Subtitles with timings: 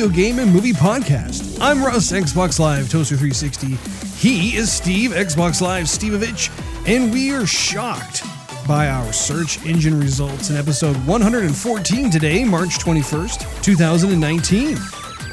[0.00, 1.58] video game and movie podcast.
[1.60, 3.76] I'm Russ, Xbox Live Toaster 360.
[4.16, 6.48] He is Steve, Xbox Live Stevevich,
[6.88, 8.24] and we are shocked
[8.66, 14.78] by our search engine results in episode 114 today, March 21st, 2019.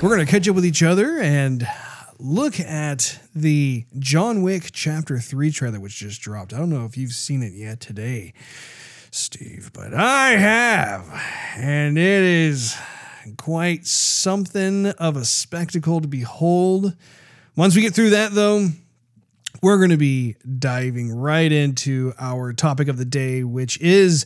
[0.02, 1.66] We're going to catch up with each other and
[2.20, 6.54] look at the John Wick Chapter 3 trailer, which just dropped.
[6.54, 8.34] I don't know if you've seen it yet today.
[9.12, 11.10] Steve, but I have.
[11.56, 12.78] And it is
[13.36, 16.96] quite something of a spectacle to behold.
[17.56, 18.70] Once we get through that, though,
[19.62, 24.26] we're going to be diving right into our topic of the day, which is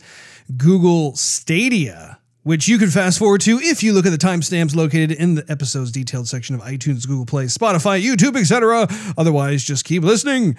[0.58, 5.12] Google Stadia, which you can fast forward to if you look at the timestamps located
[5.12, 8.88] in the episode's detailed section of iTunes, Google Play, Spotify, YouTube, etc.
[9.18, 10.58] Otherwise, just keep listening.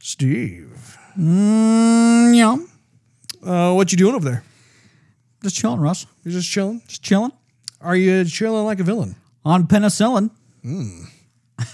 [0.00, 2.56] Steve, Mm, yeah.
[3.50, 4.42] uh, what you doing over there?
[5.42, 6.06] Just chilling, Russ.
[6.24, 6.82] You're just chilling?
[6.88, 7.30] Just chilling.
[7.84, 9.14] Are you chilling like a villain?
[9.44, 10.30] On penicillin.
[10.62, 11.02] Hmm.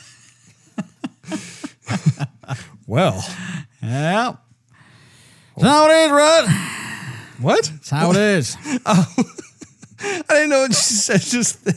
[2.87, 3.25] Well,
[3.83, 4.33] Yeah.
[4.35, 4.39] Oh.
[5.57, 6.49] That's how it is, Russ.
[7.41, 7.65] what?
[7.73, 8.57] That's how it is.
[8.87, 9.07] Oh.
[10.03, 11.21] I didn't know what you said.
[11.21, 11.77] Just it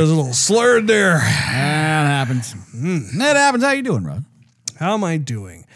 [0.00, 1.18] was a little slurred there.
[1.18, 2.52] that happens.
[2.52, 3.18] Hmm.
[3.18, 3.62] That happens.
[3.62, 4.24] How you doing, Rod?
[4.80, 5.66] How am I doing?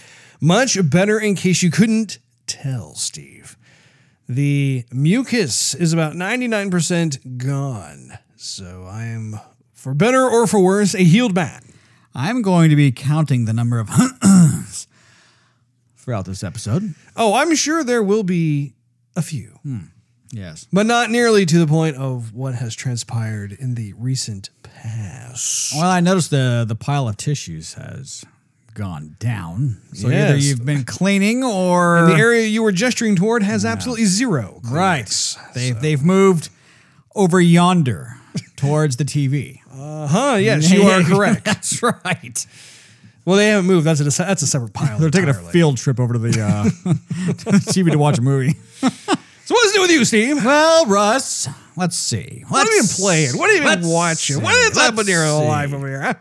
[0.41, 1.19] Much better.
[1.21, 3.58] In case you couldn't tell, Steve,
[4.29, 8.19] the mucus is about ninety nine percent gone.
[8.37, 9.41] So I am,
[9.73, 11.63] for better or for worse, a healed man.
[12.15, 13.89] I'm going to be counting the number of
[15.97, 16.95] throughout this episode.
[17.17, 18.75] Oh, I'm sure there will be
[19.17, 19.59] a few.
[19.63, 19.79] Hmm.
[20.31, 20.67] Yes.
[20.71, 25.73] but not nearly to the point of what has transpired in the recent past.
[25.75, 28.25] Well, I noticed the the pile of tissues has
[28.79, 29.81] gone down.
[29.93, 34.61] So either you've been cleaning or the area you were gesturing toward has absolutely zero.
[34.65, 35.37] right.
[35.55, 36.49] They've they've moved
[37.15, 38.17] over yonder
[38.57, 39.61] towards the TV.
[39.71, 41.45] Uh-huh, yes, you are correct.
[41.45, 42.47] That's right.
[43.25, 43.87] Well, they haven't moved.
[43.87, 44.99] That's a that's a separate pile.
[45.01, 48.23] They're taking a field trip over to the, uh, to the TV to watch a
[48.23, 48.55] movie.
[48.81, 50.45] So what's new with you, Steve?
[50.45, 52.45] Well, Russ, let's see.
[52.49, 53.39] What have you been playing?
[53.39, 54.43] What have you been watching?
[54.43, 56.03] What has Let's in your life over here?
[56.03, 56.15] huh?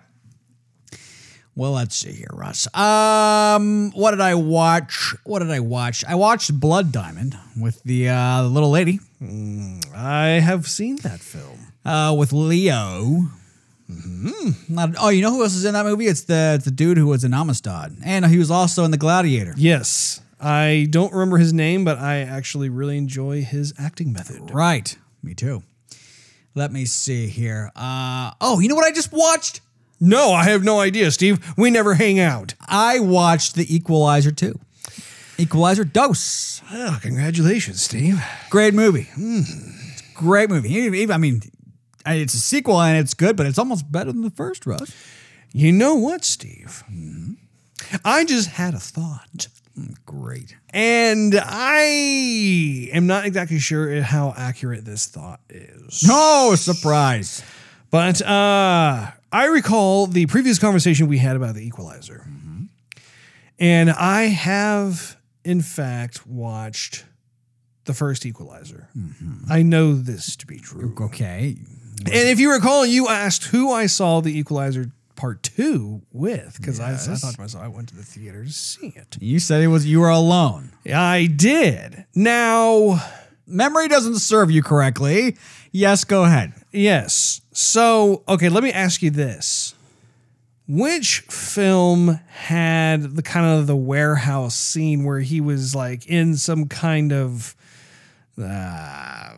[1.57, 2.67] Well, let's see here, Russ.
[2.75, 5.15] Um, what did I watch?
[5.23, 6.05] What did I watch?
[6.05, 11.57] I watched Blood Diamond with the uh, little lady, I have seen that film.
[11.83, 13.23] uh, with Leo.
[14.69, 16.05] Not, oh, you know who else is in that movie?
[16.05, 18.97] It's the it's the dude who was in Amistad, and he was also in The
[18.97, 19.55] Gladiator.
[19.57, 24.51] Yes, I don't remember his name, but I actually really enjoy his acting method.
[24.53, 24.95] Right.
[25.23, 25.63] Me too.
[26.53, 27.71] Let me see here.
[27.75, 29.61] Uh, oh, you know what I just watched?
[29.99, 31.39] No, I have no idea, Steve.
[31.57, 32.53] We never hang out.
[32.67, 34.59] I watched The Equalizer 2.
[35.39, 36.61] Equalizer Dose.
[36.71, 38.23] Oh, congratulations, Steve.
[38.49, 39.09] Great movie.
[39.17, 40.71] It's a great movie.
[40.73, 41.41] Even- even- I mean,
[42.05, 44.91] it's a sequel and it's good, but it's almost better than the first, Russ.
[45.51, 46.83] You know what, Steve?
[48.03, 49.47] I just had a thought.
[50.05, 50.55] Great.
[50.71, 56.03] And I am not exactly sure how accurate this thought is.
[56.07, 57.43] No surprise.
[57.91, 62.25] But uh, I recall the previous conversation we had about the equalizer.
[63.59, 67.05] And I have, in fact, watched
[67.85, 68.89] the first equalizer.
[69.49, 70.93] I know this to be true.
[70.99, 71.57] Okay.
[72.05, 76.79] And if you recall, you asked who I saw the equalizer part two with, because
[76.79, 79.17] I, I thought to myself, I went to the theater to see it.
[79.19, 80.73] You said it was you were alone.
[80.85, 82.05] I did.
[82.13, 83.03] Now,
[83.47, 85.37] Memory doesn't serve you correctly.
[85.71, 86.53] Yes, go ahead.
[86.71, 87.41] Yes.
[87.53, 89.73] So, okay, let me ask you this.
[90.67, 96.67] Which film had the kind of the warehouse scene where he was like in some
[96.67, 97.55] kind of
[98.41, 99.33] uh,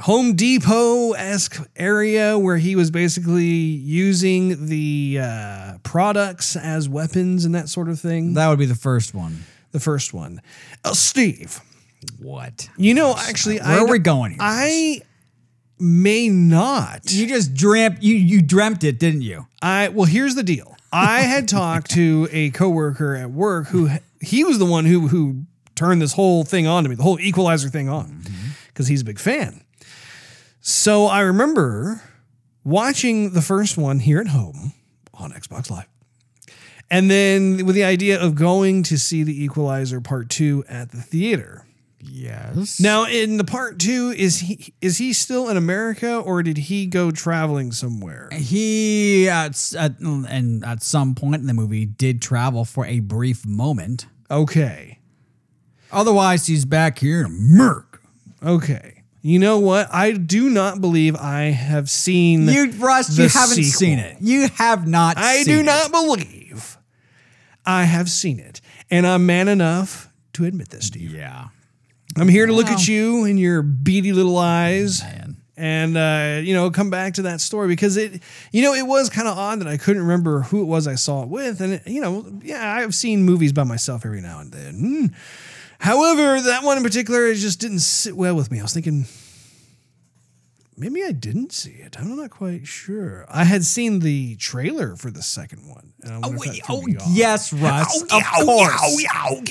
[0.00, 7.54] Home Depot esque area where he was basically using the uh, products as weapons and
[7.54, 8.32] that sort of thing?
[8.32, 9.44] That would be the first one.
[9.72, 10.40] the first one.
[10.82, 11.60] Uh, Steve,
[12.18, 12.68] What?
[12.76, 14.40] you know, actually, Where I are we going here?
[14.40, 15.00] I
[15.78, 17.12] may not.
[17.12, 19.46] You just dreamt you you dreamt it, didn't you?
[19.60, 20.76] I well, here's the deal.
[20.92, 23.90] I had talked to a coworker at work who
[24.20, 25.44] he was the one who who
[25.74, 28.50] turned this whole thing on to me, the whole equalizer thing on, mm-hmm.
[28.68, 29.64] because he's a big fan.
[30.60, 32.02] So I remember
[32.62, 34.74] watching the first one here at home
[35.14, 35.88] on Xbox Live.
[36.90, 41.00] And then with the idea of going to see the Equalizer Part 2 at the
[41.00, 41.64] theater.
[42.04, 42.80] Yes.
[42.80, 46.86] Now, in the part two, is he is he still in America or did he
[46.86, 48.28] go traveling somewhere?
[48.32, 53.46] He at, at and at some point in the movie did travel for a brief
[53.46, 54.06] moment.
[54.30, 54.98] Okay.
[55.92, 58.02] Otherwise, he's back here in Merc.
[58.42, 59.02] Okay.
[59.20, 59.88] You know what?
[59.92, 62.48] I do not believe I have seen.
[62.48, 63.70] You, Russ, you haven't sequel.
[63.70, 64.16] seen it.
[64.20, 65.16] You have not.
[65.16, 65.62] I do it.
[65.62, 66.76] not believe
[67.64, 68.60] I have seen it,
[68.90, 71.14] and I'm man enough to admit this, Steve.
[71.14, 71.48] Yeah,
[72.16, 75.02] I'm here to look at you in your beady little eyes.
[75.02, 75.36] man.
[75.56, 78.22] and uh, you know come back to that story because it
[78.52, 80.94] you know it was kind of odd that i couldn't remember who it was i
[80.94, 84.40] saw it with and it, you know yeah i've seen movies by myself every now
[84.40, 85.06] and then Hmm.
[85.78, 89.04] however that one in particular it just didn't sit well with me i was thinking
[90.76, 95.10] maybe i didn't see it i'm not quite sure i had seen the trailer for
[95.10, 97.08] the second one and I wonder if that threw Oh off.
[97.12, 98.04] yes, Russ.
[98.10, 99.06] Ow, of ow, course.
[99.14, 99.42] ow.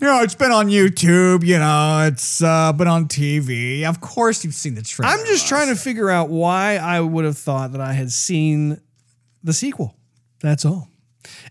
[0.00, 1.44] You know, it's been on YouTube.
[1.44, 3.84] You know, it's uh, been on TV.
[3.84, 5.12] Of course, you've seen the trailer.
[5.12, 8.80] i'm just trying to figure out why i would have thought that i had seen
[9.44, 9.94] the sequel
[10.40, 10.88] that's all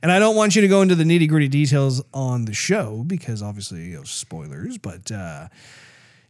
[0.02, 3.04] And I don't want you to go into the nitty gritty details on the show
[3.06, 4.80] because obviously you know, spoilers.
[4.80, 5.48] But uh,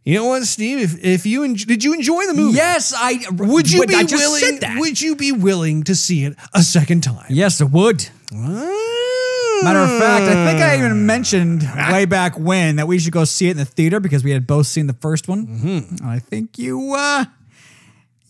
[0.04, 0.78] you know what, Steve?
[0.78, 2.56] If if you en- did you enjoy the movie?
[2.56, 4.60] Yes, I Would you be willing?
[4.78, 7.26] Would you be willing to see it a second time?
[7.30, 8.08] yes, I would.
[9.62, 13.24] Matter of fact, I think I even mentioned way back when that we should go
[13.24, 15.46] see it in the theater because we had both seen the first one.
[15.46, 16.06] Mm-hmm.
[16.06, 17.24] I think you uh,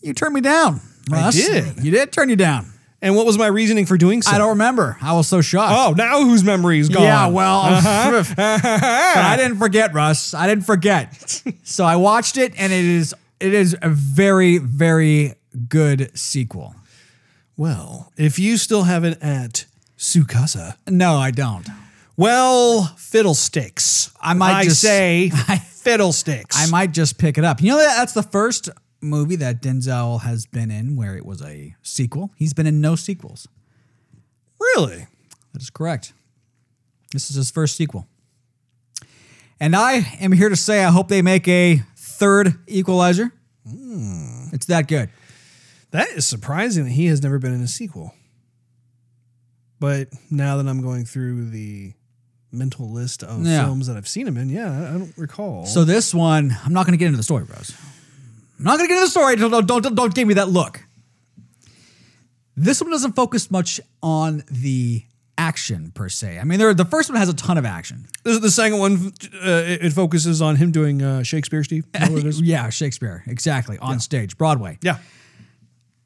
[0.01, 0.81] you turned me down.
[1.11, 1.83] I did.
[1.83, 2.71] You did turn you down.
[3.03, 4.31] And what was my reasoning for doing so?
[4.31, 4.95] I don't remember.
[5.01, 5.73] I was so shocked.
[5.75, 7.01] Oh, now whose memory is gone?
[7.01, 7.63] Yeah, well,
[8.35, 10.35] but I didn't forget, Russ.
[10.35, 11.43] I didn't forget.
[11.63, 15.33] so I watched it, and it is it is a very very
[15.67, 16.75] good sequel.
[17.57, 19.65] well, if you still have it at
[20.05, 21.67] Sukasa, No, I don't.
[22.17, 24.11] well, fiddlesticks.
[24.19, 25.29] I might I just- say
[25.69, 26.57] fiddlesticks.
[26.57, 27.61] I might just pick it up.
[27.61, 28.69] You know that that's the first
[28.99, 32.31] movie that Denzel has been in where it was a sequel.
[32.35, 33.47] He's been in no sequels.
[34.59, 35.05] really.
[35.53, 36.13] That is correct.
[37.13, 38.07] This is his first sequel.
[39.59, 43.31] And I am here to say I hope they make a third Equalizer.
[43.69, 44.45] Hmm.
[44.51, 45.09] It's that good.
[45.91, 48.15] That is surprising that he has never been in a sequel.
[49.81, 51.93] But now that I'm going through the
[52.51, 53.65] mental list of Yeah.
[53.65, 55.65] films that I've seen him in, yeah, I I don't recall.
[55.65, 57.73] So this one, I'm not going to get into the story, bros.
[58.59, 59.35] I'm not going to get into the story.
[59.37, 60.83] Don't, don't, don't, don't give me that look.
[62.55, 65.03] This one doesn't focus much on the
[65.37, 66.37] action per se.
[66.37, 68.05] I mean, there, the first one has a ton of action.
[68.23, 69.13] the, the second one,
[69.43, 71.85] uh, it, it focuses on him doing uh, Shakespeare, Steve.
[71.95, 72.39] Is that what it is?
[72.53, 74.77] Yeah, Shakespeare, exactly, on stage, Broadway.
[74.83, 74.99] yeah.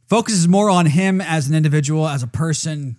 [0.08, 2.96] Focuses more on him as an individual, as a person.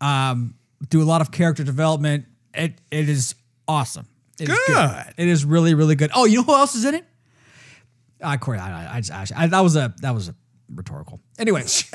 [0.00, 0.54] Um,
[0.88, 2.26] do a lot of character development.
[2.54, 3.34] It it is
[3.68, 4.06] awesome.
[4.38, 5.04] It is Good.
[5.16, 6.10] It is really really good.
[6.14, 7.04] Oh, you know who else is in it?
[8.22, 10.34] Uh, Corey, I, I, I just actually, I, that was a that was a
[10.74, 11.20] rhetorical.
[11.38, 11.84] Anyways,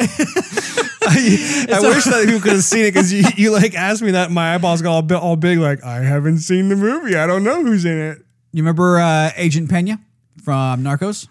[1.08, 4.32] I wish that you could have seen it because you, you like asked me that
[4.32, 7.16] my eyeballs got all, bi- all big, like, I haven't seen the movie.
[7.16, 8.18] I don't know who's in it.
[8.52, 10.00] you remember uh, Agent Pena
[10.44, 11.28] from Narcos?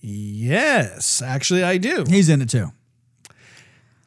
[0.00, 2.04] Yes, actually, I do.
[2.08, 2.72] He's in it too.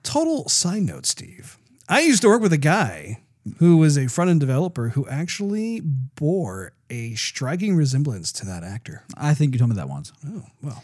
[0.03, 1.57] Total side note, Steve.
[1.89, 3.21] I used to work with a guy
[3.57, 9.03] who was a front end developer who actually bore a striking resemblance to that actor.
[9.17, 10.13] I think you told me that once.
[10.25, 10.83] Oh, well.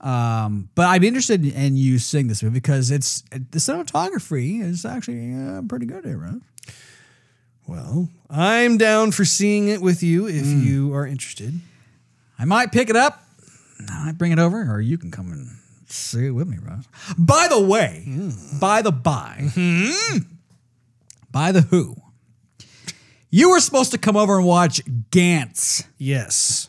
[0.00, 4.84] Um, but I'd be interested in you seeing this movie because it's the cinematography is
[4.84, 6.42] actually uh, pretty good here, right?
[7.66, 11.54] Well, I'm down for seeing it with you if you are interested.
[12.38, 13.24] I might pick it up.
[13.88, 15.56] I might bring it over, or you can come and
[15.86, 16.84] see it with me, Ross.
[17.18, 18.04] By the way,
[18.60, 19.50] by the by,
[21.30, 21.96] by the who,
[23.30, 26.68] you were supposed to come over and watch Gantz, Yes.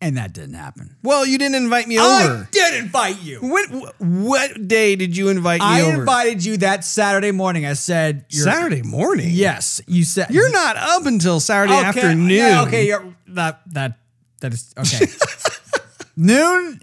[0.00, 0.96] and that didn't happen.
[1.02, 2.34] Well, you didn't invite me I over.
[2.34, 3.38] I did invite you.
[3.40, 6.00] What, what day did you invite me I over?
[6.00, 7.64] invited you that Saturday morning.
[7.64, 9.28] I said you're, Saturday morning.
[9.30, 12.28] Yes, you said You're not up until Saturday Okay, afternoon.
[12.30, 13.98] yeah, okay, you're, that that
[14.40, 15.06] that is okay.
[16.16, 16.80] Noon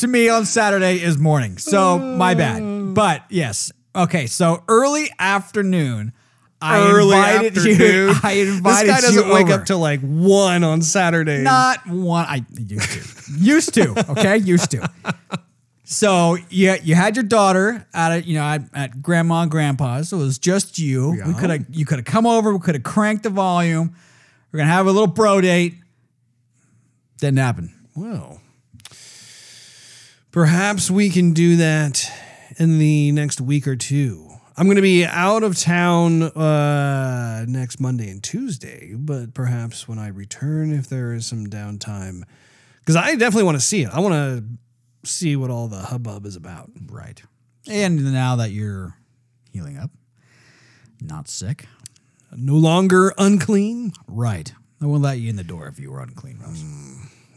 [0.00, 2.62] to me on Saturday is morning, so my bad.
[2.62, 2.94] Mm.
[2.94, 4.26] But yes, okay.
[4.26, 6.12] So early afternoon.
[6.62, 7.78] I Early invited afternoon.
[7.80, 8.14] you.
[8.22, 8.60] I invited you.
[8.60, 9.54] this guy doesn't wake over.
[9.54, 11.42] up till like one on Saturday.
[11.42, 12.26] not one.
[12.28, 13.32] I used to.
[13.38, 14.10] used to.
[14.10, 14.86] Okay, used to.
[15.84, 20.10] So you you had your daughter at a, you know at, at grandma and grandpa's.
[20.10, 21.22] So it was just you.
[21.26, 22.52] We could have you could have come over.
[22.52, 23.94] We could have cranked the volume.
[24.52, 25.76] We're gonna have a little bro date.
[27.18, 27.72] Didn't happen.
[27.96, 28.39] Well,
[30.30, 32.10] perhaps we can do that
[32.56, 34.28] in the next week or two.
[34.56, 39.98] I'm going to be out of town uh, next Monday and Tuesday, but perhaps when
[39.98, 42.24] I return, if there is some downtime,
[42.80, 43.90] because I definitely want to see it.
[43.90, 46.70] I want to see what all the hubbub is about.
[46.90, 47.22] Right.
[47.68, 48.96] And now that you're
[49.52, 49.90] healing up,
[51.00, 51.66] not sick.
[52.36, 53.92] No longer unclean.
[54.06, 54.52] Right.
[54.82, 56.62] I won't let you in the door if you were unclean, Rose.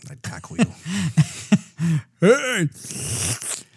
[0.10, 0.66] I'd tackle you.
[2.22, 2.70] Hey,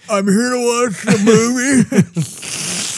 [0.09, 1.83] I'm here to watch the movie.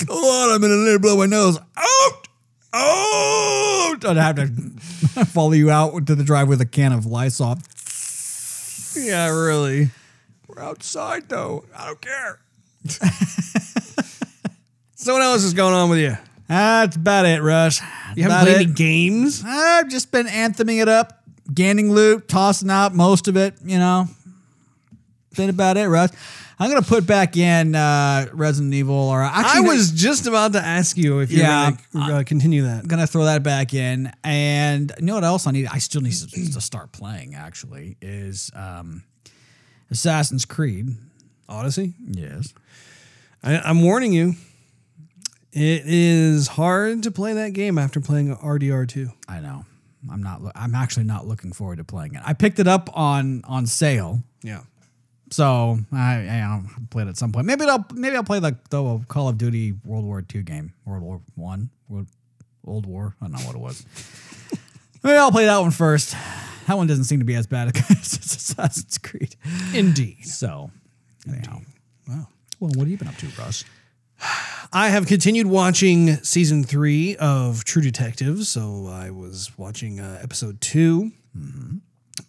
[0.12, 1.58] Hold on, I'm gonna let it blow my nose.
[1.76, 2.28] Out!
[2.72, 4.04] Out!
[4.04, 4.46] I'd have to
[5.26, 7.58] follow you out to the drive with a can of Lysol.
[8.96, 9.90] yeah, really.
[10.46, 11.64] We're outside though.
[11.76, 12.40] I don't care.
[15.00, 16.18] So what else is going on with you?
[16.48, 17.80] That's about it, Rush.
[18.16, 18.62] You haven't About played it.
[18.64, 19.42] any games?
[19.46, 21.22] I've just been antheming it up,
[21.54, 24.08] gaining loot, tossing out most of it, you know.
[25.46, 26.10] About it, Rush.
[26.60, 30.60] I'm gonna put back in uh, Resident Evil, or actually, I was just about to
[30.60, 32.80] ask you if you're Yeah, to uh, continue that.
[32.80, 34.12] I'm gonna throw that back in.
[34.24, 35.68] And you know what else I need?
[35.70, 37.36] I still need to, to start playing.
[37.36, 39.04] Actually, is um,
[39.90, 40.88] Assassin's Creed.
[41.48, 41.94] Odyssey?
[42.04, 42.52] Yes.
[43.42, 44.34] I, I'm warning you.
[45.52, 49.12] It is hard to play that game after playing RDR2.
[49.28, 49.64] I know.
[50.10, 50.40] I'm not.
[50.54, 52.22] I'm actually not looking forward to playing it.
[52.24, 54.22] I picked it up on on sale.
[54.42, 54.60] Yeah.
[55.30, 57.46] So I, I I'll play it at some point.
[57.46, 61.02] Maybe I'll maybe I'll play the, the Call of Duty World War II game, World
[61.02, 62.06] War One, World
[62.66, 63.14] Old War.
[63.20, 63.84] I don't know what it was.
[65.02, 66.14] maybe I'll play that one first.
[66.66, 69.36] That one doesn't seem to be as bad as Assassin's Creed.
[69.74, 70.24] Indeed.
[70.24, 70.70] So
[71.28, 71.60] anyhow,
[72.06, 72.28] Wow.
[72.60, 73.64] well, what have you been up to, Russ?
[74.72, 78.44] I have continued watching season three of True Detective.
[78.44, 81.12] So I was watching uh, episode 2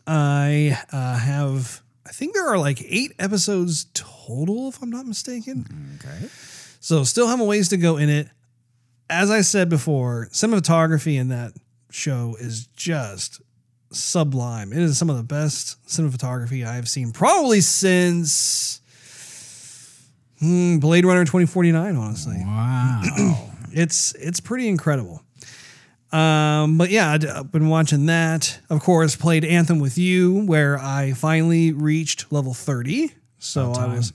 [0.08, 6.00] I uh, have, I think there are like eight episodes total, if I'm not mistaken.
[6.04, 6.28] Okay.
[6.80, 8.28] So still have a ways to go in it.
[9.12, 11.54] As I said before, cinematography in that
[11.92, 13.42] show is just
[13.92, 14.74] sublime.
[14.74, 18.82] It is some of the best cinematography I've seen probably since
[20.40, 22.38] hmm, Blade Runner 2049, honestly.
[22.40, 23.46] Wow.
[23.72, 25.22] It's it's pretty incredible.
[26.12, 28.60] Um, but yeah, I've been watching that.
[28.70, 33.14] Of course, played Anthem with you, where I finally reached level 30.
[33.38, 34.12] So I was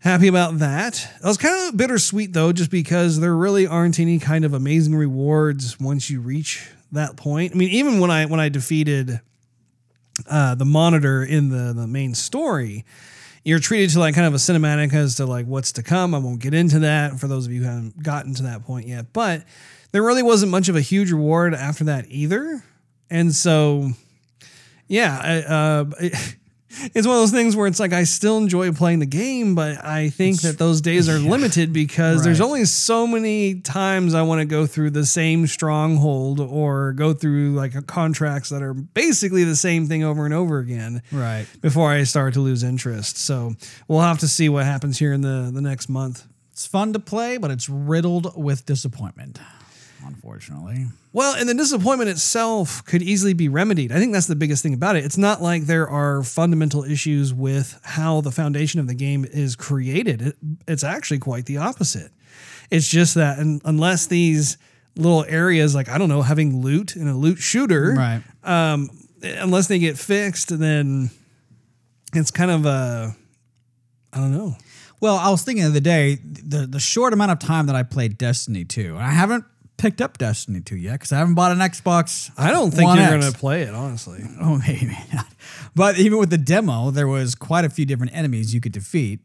[0.00, 1.08] happy about that.
[1.22, 4.94] I was kind of bittersweet though, just because there really aren't any kind of amazing
[4.94, 7.52] rewards once you reach that point.
[7.54, 9.20] I mean, even when I when I defeated
[10.28, 12.84] uh, the monitor in the the main story,
[13.44, 16.14] you're treated to like kind of a cinematic as to like what's to come.
[16.14, 18.88] I won't get into that for those of you who haven't gotten to that point
[18.88, 19.44] yet, but
[19.92, 22.62] there really wasn't much of a huge reward after that either.
[23.10, 23.90] And so,
[24.88, 26.36] yeah, I, uh, it-
[26.94, 29.84] it's one of those things where it's like I still enjoy playing the game, but
[29.84, 34.40] I think that those days are limited because there's only so many times I want
[34.40, 39.56] to go through the same stronghold or go through like contracts that are basically the
[39.56, 41.46] same thing over and over again right.
[41.60, 43.18] before I start to lose interest.
[43.18, 43.54] So
[43.88, 46.24] we'll have to see what happens here in the the next month.
[46.52, 49.40] It's fun to play, but it's riddled with disappointment.
[50.06, 50.86] Unfortunately.
[51.12, 53.92] Well, and the disappointment itself could easily be remedied.
[53.92, 55.04] I think that's the biggest thing about it.
[55.04, 59.56] It's not like there are fundamental issues with how the foundation of the game is
[59.56, 60.22] created.
[60.22, 60.36] It,
[60.68, 62.12] it's actually quite the opposite.
[62.70, 64.56] It's just that un unless these
[64.96, 68.22] little areas, like I don't know, having loot in a loot shooter, Right.
[68.44, 68.88] um,
[69.22, 71.10] unless they get fixed, then
[72.14, 73.14] it's kind of a,
[74.12, 74.56] I don't know.
[75.00, 77.82] Well, I was thinking of the day, the the short amount of time that I
[77.82, 79.44] played Destiny 2, and I haven't
[79.80, 82.30] picked up Destiny 2 yet because I haven't bought an Xbox.
[82.36, 83.32] I don't think One you're X.
[83.32, 84.22] to play it, honestly.
[84.40, 85.26] Oh, maybe not.
[85.74, 89.20] But even with the demo, there was quite a few different enemies you could defeat,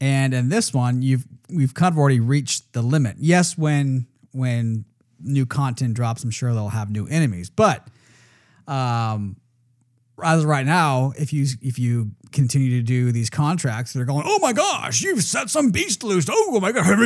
[0.00, 3.16] and in this one, you've we've kind of already reached the limit.
[3.18, 4.84] Yes, when when
[5.20, 7.86] new content drops, I'm sure they'll have new enemies, but
[8.66, 9.36] um,
[10.24, 14.22] as of right now, if you if you continue to do these contracts, they're going,
[14.26, 16.26] oh my gosh, you've set some beast loose.
[16.30, 17.00] Oh my god, and,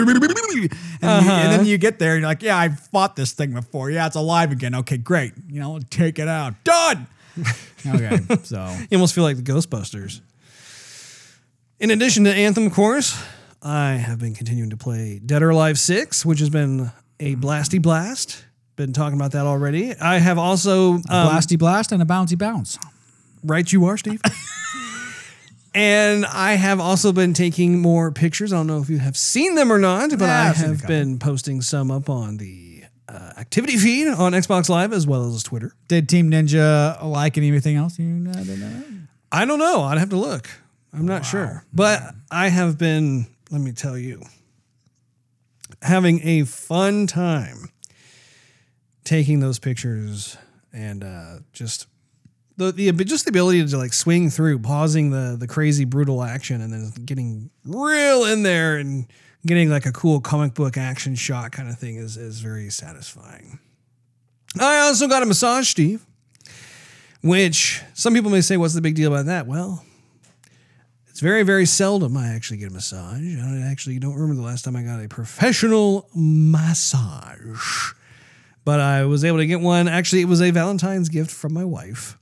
[0.54, 0.68] you-
[1.02, 3.90] and then you get there, and you're like, yeah, I fought this thing before.
[3.90, 4.74] Yeah, it's alive again.
[4.74, 5.32] Okay, great.
[5.48, 6.54] You know, take it out.
[6.64, 7.06] Done.
[7.86, 10.20] okay, so You almost feel like the Ghostbusters.
[11.80, 13.20] In addition to Anthem, of course,
[13.62, 17.80] I have been continuing to play Dead or Alive 6, which has been a blasty
[17.82, 18.44] blast.
[18.76, 19.94] Been talking about that already.
[19.96, 22.78] I have also um, blasty blast and a bouncy bounce.
[23.44, 24.20] Right, you are, Steve.
[25.74, 28.52] and I have also been taking more pictures.
[28.52, 30.64] I don't know if you have seen them or not, but Yeah, I I've seen
[30.64, 30.96] a have couple.
[30.96, 35.42] been posting some up on the uh, activity feed on Xbox Live as well as
[35.42, 35.74] Twitter.
[35.88, 37.98] Did Team Ninja like anything else?
[37.98, 38.82] You know, I don't know.
[39.30, 39.82] I don't know.
[39.82, 40.48] I'd have to look.
[40.92, 41.64] I'm not sure.
[41.72, 44.22] But I have been, let me tell you,
[45.82, 47.70] having a fun time
[49.02, 50.36] taking those pictures
[50.72, 51.86] and uh, just
[52.56, 56.60] the, the just the ability to like swing through, pausing the the crazy brutal action
[56.60, 59.06] and then getting real in there and
[59.46, 63.58] getting like a cool comic book action shot kind of thing is is very satisfying.
[64.60, 66.06] I also got a massage, Steve
[67.24, 69.46] which some people may say, what's the big deal about that?
[69.46, 69.82] Well,
[71.08, 73.22] it's very, very seldom I actually get a massage.
[73.22, 77.94] I actually don't remember the last time I got a professional massage,
[78.62, 79.88] but I was able to get one.
[79.88, 82.18] Actually, it was a Valentine's gift from my wife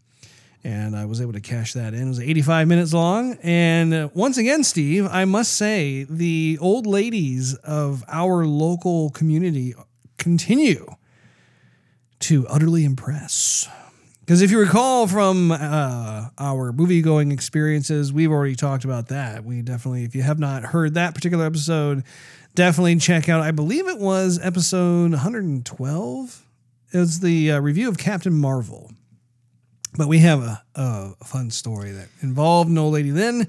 [0.64, 2.02] and I was able to cash that in.
[2.02, 3.36] It was 85 minutes long.
[3.42, 9.74] And uh, once again, Steve, I must say the old ladies of our local community
[10.18, 10.86] continue
[12.20, 13.68] to utterly impress.
[14.20, 19.44] Because if you recall from uh, our movie going experiences, we've already talked about that.
[19.44, 22.04] We definitely, if you have not heard that particular episode,
[22.54, 26.46] definitely check out, I believe it was episode 112.
[26.92, 28.92] It was the uh, review of Captain Marvel.
[29.96, 33.46] But we have a, a fun story that involved an old lady then.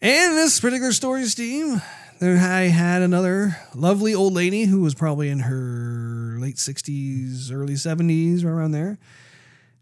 [0.00, 1.82] And this particular story, Steve,
[2.20, 7.74] there I had another lovely old lady who was probably in her late 60s, early
[7.74, 8.98] 70s, right around there.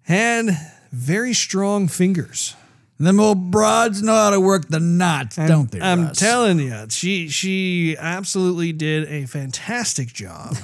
[0.02, 0.56] Had
[0.92, 2.54] very strong fingers.
[2.98, 5.80] Them old broads know how to work the knots, don't they?
[5.80, 6.18] I'm Russ?
[6.18, 10.56] telling you, she she absolutely did a fantastic job.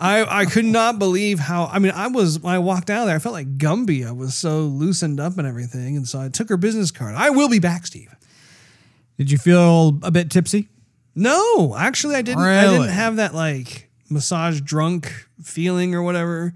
[0.00, 1.66] I I could not believe how.
[1.66, 4.06] I mean, I was when I walked out of there, I felt like Gumby.
[4.06, 7.14] I was so loosened up and everything, and so I took her business card.
[7.14, 8.14] I will be back, Steve.
[9.18, 10.68] Did you feel a bit tipsy?
[11.14, 12.42] No, actually, I didn't.
[12.42, 16.54] I didn't have that like massage drunk feeling or whatever.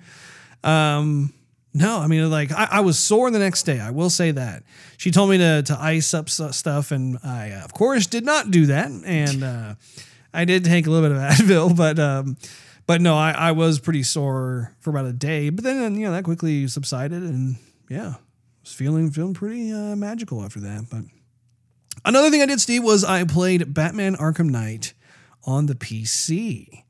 [0.62, 1.34] Um,
[1.74, 3.80] no, I mean, like I, I was sore the next day.
[3.80, 4.62] I will say that
[4.96, 8.50] she told me to to ice up stuff, and I uh, of course did not
[8.50, 8.90] do that.
[9.04, 9.74] And uh,
[10.32, 12.38] I did take a little bit of Advil, but um,
[12.86, 15.50] but no, I, I was pretty sore for about a day.
[15.50, 17.56] But then you know that quickly subsided, and
[17.88, 18.14] yeah,
[18.62, 20.86] was feeling feeling pretty uh, magical after that.
[20.90, 21.04] But
[22.04, 24.92] Another thing I did, Steve, was I played Batman Arkham Knight
[25.44, 26.82] on the PC.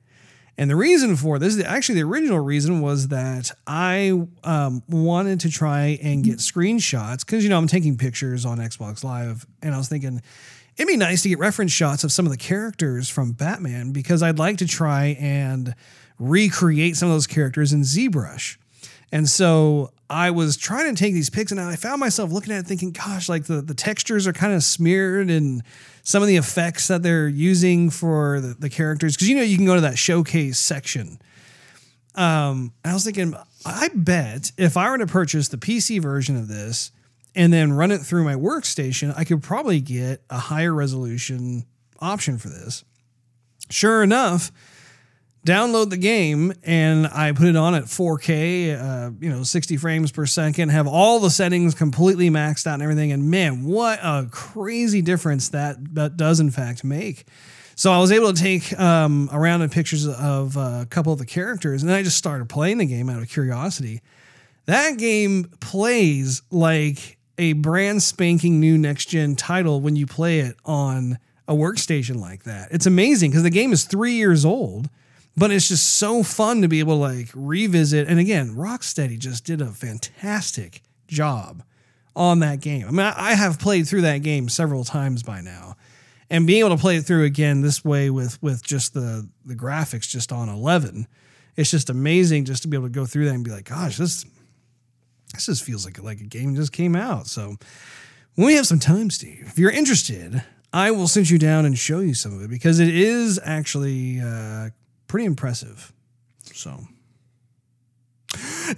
[0.57, 5.51] And the reason for this, actually, the original reason was that I um, wanted to
[5.51, 9.47] try and get screenshots because, you know, I'm taking pictures on Xbox Live.
[9.63, 10.23] And I was thinking
[10.77, 14.23] it'd be nice to get reference shots of some of the characters from Batman because
[14.23, 15.75] I'd like to try and
[16.19, 18.57] recreate some of those characters in ZBrush.
[19.13, 22.61] And so I was trying to take these pics and I found myself looking at
[22.61, 25.63] it thinking, gosh, like the, the textures are kind of smeared and
[26.03, 29.17] some of the effects that they're using for the, the characters.
[29.17, 31.19] Cause you know, you can go to that showcase section.
[32.17, 33.35] Um, I was thinking,
[33.65, 36.93] I bet if I were to purchase the PC version of this
[37.35, 41.65] and then run it through my workstation, I could probably get a higher resolution
[42.01, 42.85] option for this.
[43.71, 44.53] Sure enough,
[45.47, 50.11] download the game and I put it on at 4K, uh, you know, 60 frames
[50.11, 53.13] per second, have all the settings completely maxed out and everything.
[53.13, 57.27] And man, what a crazy difference that, that does in fact make.
[57.77, 61.13] So I was able to take um, a round of pictures of uh, a couple
[61.13, 64.01] of the characters and I just started playing the game out of curiosity.
[64.67, 70.57] That game plays like a brand spanking new next gen title when you play it
[70.65, 72.69] on a workstation like that.
[72.71, 74.89] It's amazing because the game is three years old,
[75.37, 78.09] but it's just so fun to be able to like revisit.
[78.09, 81.63] And again, Rocksteady just did a fantastic job
[82.17, 82.87] on that game.
[82.87, 85.77] I mean, I, have played through that game several times by now.
[86.31, 89.55] And being able to play it through again this way with with just the the
[89.55, 91.07] graphics just on 11,
[91.57, 93.99] it's just amazing just to be able to go through that and be like, gosh,
[93.99, 94.25] this
[95.35, 97.27] this just feels like like a game just came out.
[97.27, 97.57] So
[98.35, 100.43] when we have some time, Steve, if you're interested,
[100.73, 104.21] I will sit you down and show you some of it because it is actually
[104.21, 104.71] uh,
[105.07, 105.93] pretty impressive.
[106.53, 106.81] So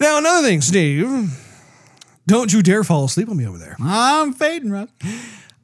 [0.00, 1.06] now another thing, Steve,
[2.26, 3.76] don't you dare fall asleep on me over there.
[3.80, 4.90] I'm fading, Russ.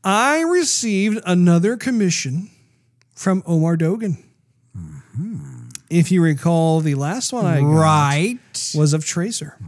[0.05, 2.51] I received another commission
[3.15, 4.23] from Omar Dogan.
[5.91, 8.73] If you recall, the last one I got Right.
[8.75, 9.59] was of Tracer.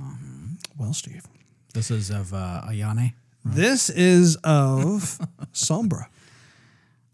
[0.78, 1.26] Well, Steve.
[1.72, 3.14] This is of uh, Ayane.
[3.44, 5.18] This is of
[5.52, 6.06] Sombra.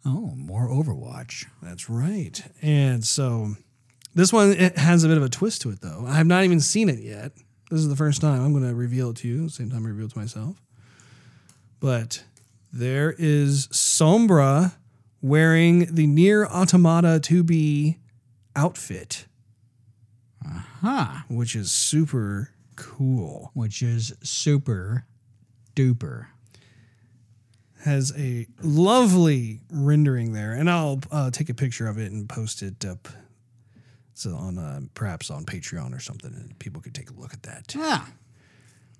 [0.05, 1.46] Oh, more Overwatch.
[1.62, 2.42] That's right.
[2.62, 3.55] And so
[4.14, 6.05] this one it has a bit of a twist to it, though.
[6.07, 7.33] I have not even seen it yet.
[7.70, 9.49] This is the first time I'm going to reveal it to you.
[9.49, 10.62] Same time I reveal it to myself.
[11.81, 12.25] But
[12.73, 14.75] there is Sombra
[15.23, 17.99] wearing the NieR Automata 2B
[18.57, 19.27] outfit,
[20.44, 21.23] Uh-huh.
[21.29, 23.51] which is super cool.
[23.55, 25.05] Which is super
[25.77, 26.27] duper.
[27.85, 32.62] has a lovely rendering there, and I'll uh, take a picture of it and post
[32.62, 33.09] it up.
[34.14, 37.43] So on uh, perhaps on Patreon or something, and people could take a look at
[37.45, 37.75] that.
[37.75, 38.05] Yeah.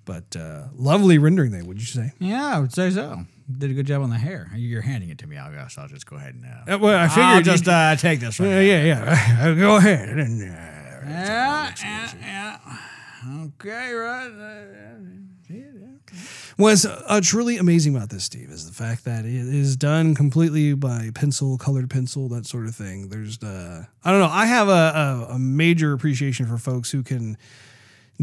[0.03, 2.11] But uh, lovely rendering there, would you say?
[2.19, 3.25] Yeah, I would say so.
[3.55, 4.49] Did a good job on the hair.
[4.55, 5.37] You're handing it to me.
[5.37, 6.45] I guess I'll just go ahead and.
[6.45, 8.49] Uh, Uh, well, I figured I'll just uh, take this one.
[8.49, 9.53] Yeah, yeah, yeah.
[9.59, 10.09] Go ahead.
[10.17, 10.45] And, uh,
[11.07, 12.57] Yeah, yeah, yeah.
[13.27, 14.27] Okay, right.
[14.27, 15.55] Uh,
[16.57, 20.73] What's uh, truly amazing about this, Steve, is the fact that it is done completely
[20.73, 23.09] by pencil, colored pencil, that sort of thing.
[23.09, 24.27] There's, uh, I don't know.
[24.29, 27.37] I have a, a, a major appreciation for folks who can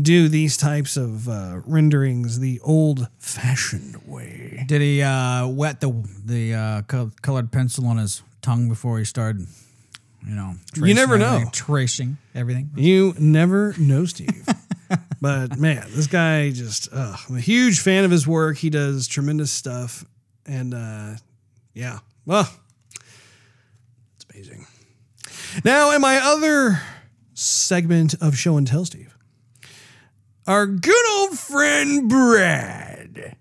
[0.00, 4.64] do these types of uh, renderings the old-fashioned way.
[4.66, 5.90] Did he uh, wet the
[6.24, 9.46] the uh, co- colored pencil on his tongue before he started?
[10.26, 11.44] You know, You never know.
[11.52, 12.70] Tracing everything.
[12.76, 14.46] You never know, Steve.
[15.20, 18.56] but man, this guy just, uh, I'm a huge fan of his work.
[18.58, 20.04] He does tremendous stuff.
[20.46, 21.14] And uh,
[21.74, 22.48] yeah, well,
[24.16, 24.66] it's amazing.
[25.64, 26.80] Now, in my other
[27.34, 29.16] segment of show and tell, Steve,
[30.46, 33.36] our good old friend Brad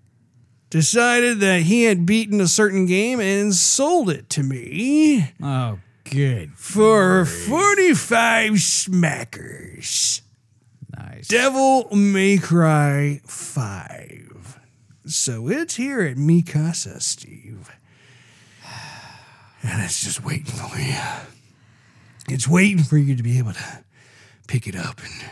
[0.70, 6.52] decided that he had beaten a certain game and sold it to me Oh, good.
[6.56, 10.20] for 45 smackers.
[11.28, 14.58] Devil May Cry 5.
[15.06, 17.70] So it's here at Mikasa, Steve.
[19.62, 20.94] And it's just waiting for you.
[22.28, 23.84] It's waiting for you to be able to
[24.46, 25.30] pick it up and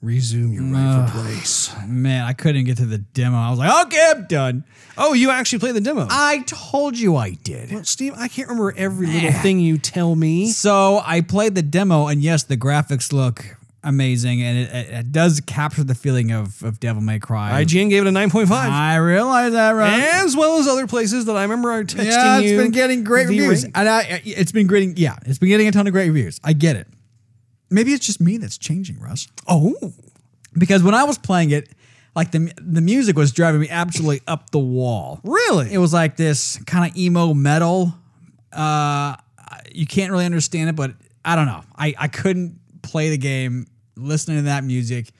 [0.00, 1.72] resume your rightful place.
[1.86, 3.36] Man, I couldn't get to the demo.
[3.36, 4.64] I was like, okay, I'm done.
[4.98, 6.06] Oh, you actually played the demo.
[6.10, 7.72] I told you I did.
[7.72, 10.48] well, Steve, I can't remember every little thing you tell me.
[10.48, 15.12] So I played the demo, and yes, the graphics look amazing, and it, it, it
[15.12, 17.64] does capture the feeling of, of Devil May Cry.
[17.64, 18.50] IGN gave it a 9.5.
[18.50, 20.00] I realize that, right?
[20.24, 23.04] as well as other places that I remember are texting yeah, it's you been getting
[23.04, 23.72] great reviews, rating.
[23.74, 26.40] and I, it's been getting yeah, it's been getting a ton of great reviews.
[26.44, 26.86] I get it.
[27.70, 29.28] Maybe it's just me that's changing, Russ.
[29.48, 29.74] Oh,
[30.58, 31.70] Because when I was playing it,
[32.14, 35.20] like the the music was driving me absolutely up the wall.
[35.24, 35.72] really?
[35.72, 37.94] It was like this kind of emo metal.
[38.52, 39.16] Uh,
[39.72, 40.92] you can't really understand it, but
[41.24, 41.62] I don't know.
[41.74, 43.66] I, I couldn't play the game
[44.02, 45.10] listening to that music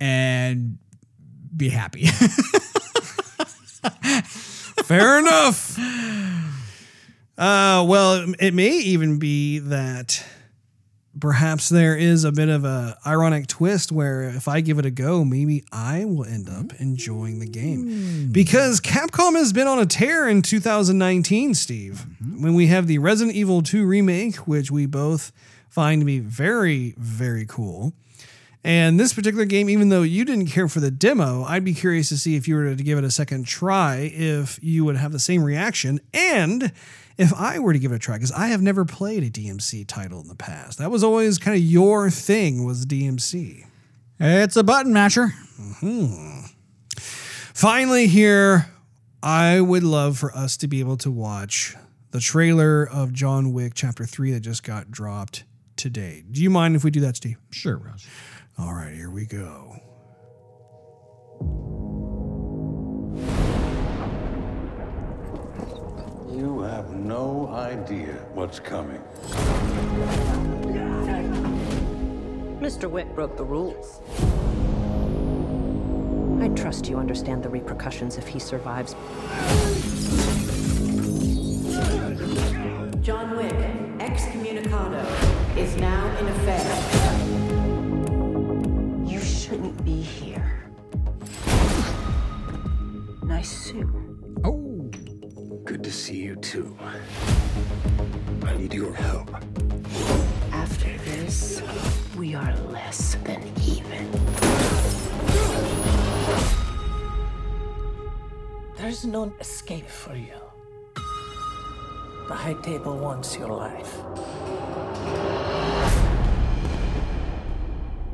[0.00, 0.78] and
[1.56, 2.06] be happy.
[4.84, 5.78] Fair enough.
[7.38, 10.24] Uh, well, it may even be that
[11.18, 14.90] perhaps there is a bit of a ironic twist where if I give it a
[14.90, 19.86] go, maybe I will end up enjoying the game because Capcom has been on a
[19.86, 22.06] tear in 2019, Steve.
[22.20, 25.32] When we have the Resident Evil 2 remake, which we both
[25.72, 27.94] find to be very, very cool.
[28.62, 32.10] And this particular game, even though you didn't care for the demo, I'd be curious
[32.10, 35.12] to see if you were to give it a second try, if you would have
[35.12, 35.98] the same reaction.
[36.12, 36.72] And
[37.16, 39.86] if I were to give it a try, because I have never played a DMC
[39.86, 40.78] title in the past.
[40.78, 43.64] That was always kind of your thing, was DMC.
[44.20, 45.32] it's a button masher.
[45.58, 46.46] Mm-hmm.
[46.98, 48.66] Finally, here,
[49.22, 51.76] I would love for us to be able to watch
[52.10, 55.44] the trailer of John Wick Chapter 3 that just got dropped
[55.82, 56.22] today.
[56.30, 57.38] Do you mind if we do that, Steve?
[57.50, 58.06] Sure, Russ.
[58.56, 59.76] All right, here we go.
[66.30, 69.02] You have no idea what's coming.
[72.60, 72.88] Mr.
[72.88, 74.00] Wick broke the rules.
[76.40, 78.94] I trust you understand the repercussions if he survives.
[83.02, 83.52] John Wick,
[83.98, 85.31] excommunicado,
[85.62, 86.66] is now in effect.
[89.08, 90.64] You shouldn't be here.
[93.22, 93.86] Nice suit.
[94.42, 94.90] Oh,
[95.64, 96.76] Good to see you too.
[98.42, 99.30] I need your help.
[100.50, 101.62] After this,
[102.18, 104.10] we are less than even.
[108.76, 110.40] There's no escape for you.
[112.26, 114.02] The High Table wants your life.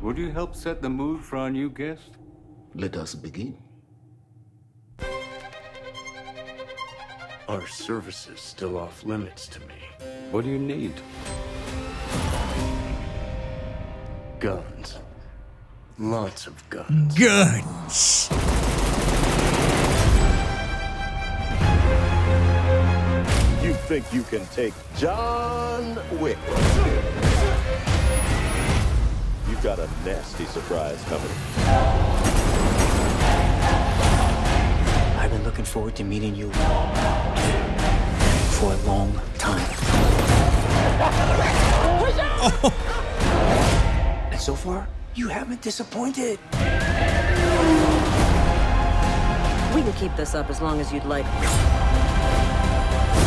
[0.01, 2.11] Would you help set the mood for our new guest?
[2.73, 3.57] Let us begin.
[7.49, 9.75] Our services still off limits to me.
[10.31, 10.93] What do you need?
[14.39, 14.99] Guns.
[15.97, 17.19] Lots of guns.
[17.19, 18.29] guns.
[23.61, 26.37] You think you can take John Wick?
[29.59, 31.27] You've got a nasty surprise coming.
[35.19, 36.49] I've been looking forward to meeting you
[38.55, 39.67] for a long time.
[44.31, 46.39] And so far, you haven't disappointed.
[49.75, 51.25] We can keep this up as long as you'd like.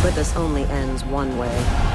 [0.03, 1.92] But this only ends one way.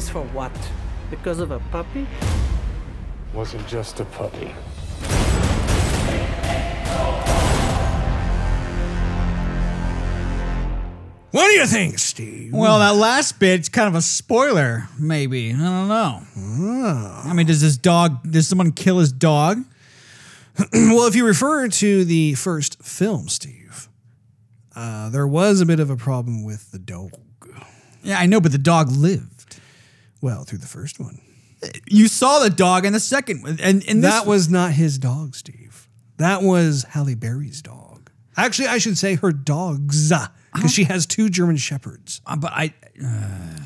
[0.00, 0.52] For what?
[1.10, 2.06] Because of a puppy?
[3.34, 4.54] Wasn't just a puppy.
[11.30, 12.54] What do you think, Steve?
[12.54, 15.52] Well, that last bit's kind of a spoiler, maybe.
[15.52, 16.22] I don't know.
[16.38, 17.28] Ah.
[17.28, 19.62] I mean, does this dog, does someone kill his dog?
[20.72, 23.88] well, if you refer to the first film, Steve,
[24.74, 27.12] uh, there was a bit of a problem with the dog.
[28.02, 29.31] Yeah, I know, but the dog lived.
[30.22, 31.20] Well, through the first one.
[31.86, 33.58] You saw the dog in the second one.
[33.60, 35.88] And, and that was not his dog, Steve.
[36.16, 38.10] That was Halle Berry's dog.
[38.36, 40.10] Actually, I should say her dogs,
[40.54, 42.22] because she has two German shepherds.
[42.24, 42.72] Uh, but I.
[43.04, 43.58] Uh,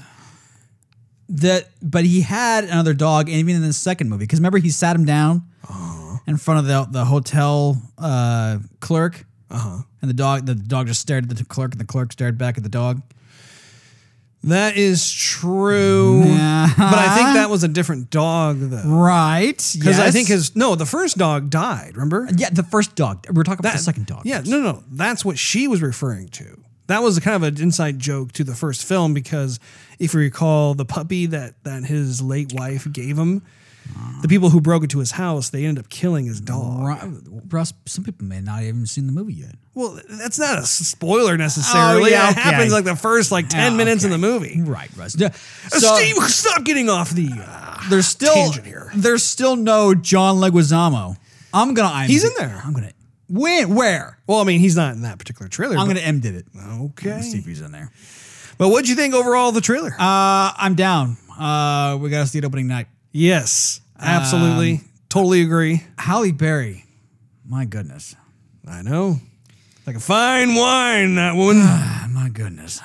[1.28, 4.24] that, but he had another dog, even in the second movie.
[4.24, 5.42] Because remember, he sat him down
[6.26, 9.82] in front of the the hotel uh, clerk, uh-huh.
[10.00, 12.56] and the dog the dog just stared at the clerk, and the clerk stared back
[12.56, 13.02] at the dog.
[14.46, 16.20] That is true.
[16.22, 18.82] But I think that was a different dog, though.
[18.88, 19.56] Right.
[19.78, 21.96] Because I think his no, the first dog died.
[21.96, 22.28] Remember?
[22.36, 23.26] yeah, the first dog.
[23.32, 24.22] We're talking about That- the second dog.
[24.24, 26.60] Yeah, no, no, that's what she was referring to.
[26.86, 29.58] That was kind of an inside joke to the first film because
[29.98, 33.42] if you recall, the puppy that that his late wife gave him,
[34.22, 36.98] the people who broke into his house, they ended up killing his dog.
[37.50, 39.54] Russ, some people may not have even seen the movie yet.
[39.74, 42.04] Well, that's not a spoiler necessarily.
[42.04, 42.40] Oh, yeah, It okay.
[42.40, 44.20] happens like the first like ten Yeah, minutes in okay.
[44.20, 44.62] the movie.
[44.62, 45.16] Right, Russ.
[45.18, 45.28] Yeah.
[45.28, 45.30] Uh,
[45.78, 47.28] So Steve, stop getting off the.
[47.38, 48.90] Uh, there's still tangent here.
[48.96, 51.16] there's still no John Leguizamo.
[51.52, 51.88] I'm gonna.
[51.92, 52.60] I'm, He's in there.
[52.64, 52.92] I'm gonna.
[53.28, 53.74] When?
[53.74, 54.18] Where?
[54.26, 55.76] well, I mean, he's not in that particular trailer.
[55.76, 56.46] I'm but- gonna IMDb it.
[56.56, 57.10] Okay.
[57.14, 57.90] Let's see if he's in there.
[58.58, 59.90] But what'd you think overall of the trailer?
[59.98, 61.18] Uh, I'm down.
[61.38, 62.86] Uh, we gotta see it opening night.
[63.16, 65.82] Yes, absolutely, Um, totally agree.
[65.98, 66.84] Halle Berry.
[67.48, 68.14] My goodness.
[68.68, 69.20] I know,
[69.86, 71.56] like a fine wine, that one.
[71.60, 72.80] Ah, My goodness.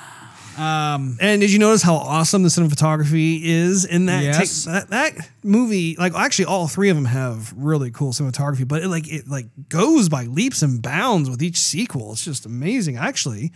[0.56, 4.22] Um, and did you notice how awesome the cinematography is in that?
[4.22, 4.64] Yes.
[4.66, 8.88] that that movie, like actually, all three of them have really cool cinematography, but it
[8.88, 12.12] like it like goes by leaps and bounds with each sequel.
[12.12, 12.96] It's just amazing.
[12.96, 13.50] Actually,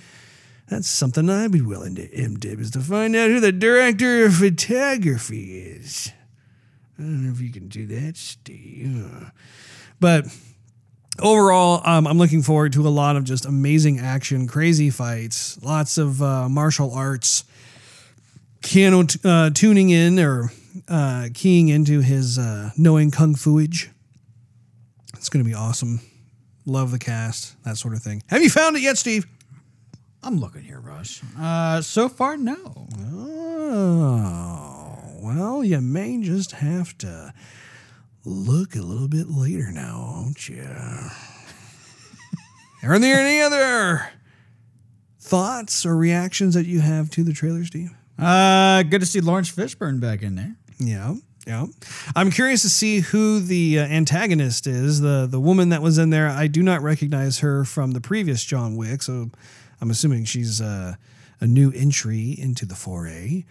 [0.68, 4.34] that's something I'd be willing to IMDb is to find out who the director of
[4.36, 6.12] photography is.
[6.98, 9.30] I don't know if you can do that, Steve.
[10.00, 10.26] But
[11.20, 15.98] overall, um, I'm looking forward to a lot of just amazing action, crazy fights, lots
[15.98, 17.44] of uh, martial arts.
[18.62, 20.50] Keanu t- uh, tuning in or
[20.88, 23.88] uh, keying into his uh, knowing kung fuage.
[25.14, 26.00] It's going to be awesome.
[26.64, 28.22] Love the cast, that sort of thing.
[28.28, 29.24] Have you found it yet, Steve?
[30.22, 31.22] I'm looking here, Rush.
[31.38, 32.56] Uh, so far, no.
[32.98, 34.45] Oh,
[35.26, 37.34] well, you may just have to
[38.24, 40.62] look a little bit later now, won't you?
[42.84, 44.08] Are there any other
[45.18, 47.90] thoughts or reactions that you have to the trailer, Steve?
[48.16, 50.54] Uh, good to see Laurence Fishburne back in there.
[50.78, 51.66] Yeah, yeah.
[52.14, 55.00] I'm curious to see who the uh, antagonist is.
[55.00, 58.44] The the woman that was in there, I do not recognize her from the previous
[58.44, 59.30] John Wick, so
[59.80, 60.94] I'm assuming she's uh,
[61.40, 63.44] a new entry into the foray.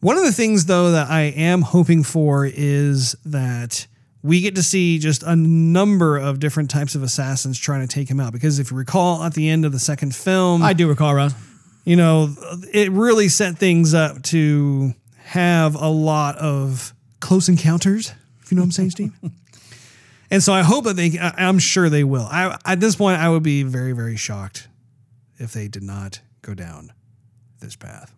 [0.00, 3.86] One of the things, though, that I am hoping for is that
[4.22, 8.10] we get to see just a number of different types of assassins trying to take
[8.10, 8.32] him out.
[8.32, 11.34] Because if you recall, at the end of the second film, I do recall, Russ.
[11.84, 12.34] you know,
[12.72, 18.12] it really set things up to have a lot of close encounters.
[18.42, 19.12] If you know what I'm saying, Steve.
[20.30, 21.18] and so I hope that they.
[21.20, 22.28] I'm sure they will.
[22.30, 24.68] I, at this point, I would be very, very shocked
[25.38, 26.92] if they did not go down
[27.60, 28.15] this path.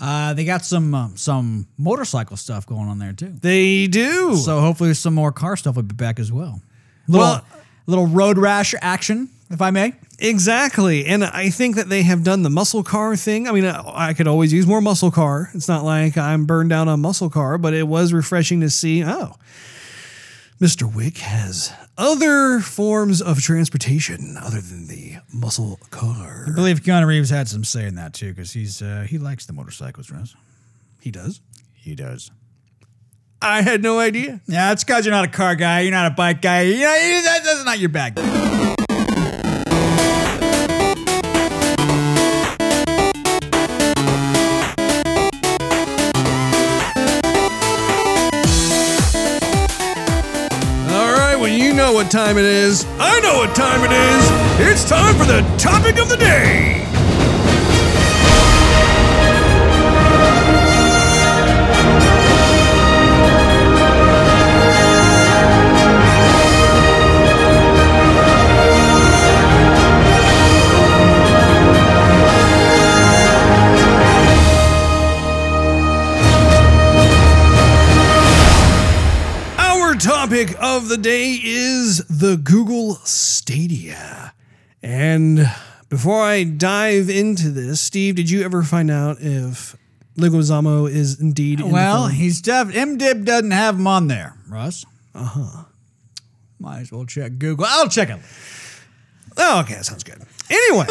[0.00, 3.32] Uh, they got some um, some motorcycle stuff going on there too.
[3.40, 4.34] They do.
[4.36, 6.60] So hopefully some more car stuff will be back as well.
[7.06, 7.44] Little, Well-
[7.86, 9.92] little road rash action, if I may.
[10.18, 11.06] Exactly.
[11.06, 13.46] And I think that they have done the muscle car thing.
[13.48, 15.50] I mean, I I could always use more muscle car.
[15.54, 19.04] It's not like I'm burned down on muscle car, but it was refreshing to see,
[19.04, 19.36] oh,
[20.60, 20.92] Mr.
[20.92, 26.46] Wick has other forms of transportation other than the muscle car.
[26.48, 29.46] I believe Keanu Reeves had some say in that too, because he's uh, he likes
[29.46, 30.34] the motorcycles, Russ.
[31.00, 31.40] He does.
[31.74, 32.30] He does.
[33.42, 34.40] I had no idea.
[34.46, 35.80] Yeah, it's because you're not a car guy.
[35.80, 36.62] You're not a bike guy.
[36.62, 38.14] You know, that, that's not your bag.
[51.94, 52.84] what time it is.
[52.98, 54.72] I know what time it is.
[54.72, 56.84] It's time for the topic of the day.
[80.04, 81.32] topic of the day
[85.94, 89.76] before I dive into this, Steve, did you ever find out if
[90.18, 94.84] Leguizamo is indeed in Well, he's def- IMDb doesn't have him on there, Russ.
[95.14, 95.64] Uh huh.
[96.58, 97.66] Might as well check Google.
[97.68, 98.18] I'll check it.
[99.36, 100.20] Oh, okay, that sounds good.
[100.50, 100.86] Anyway,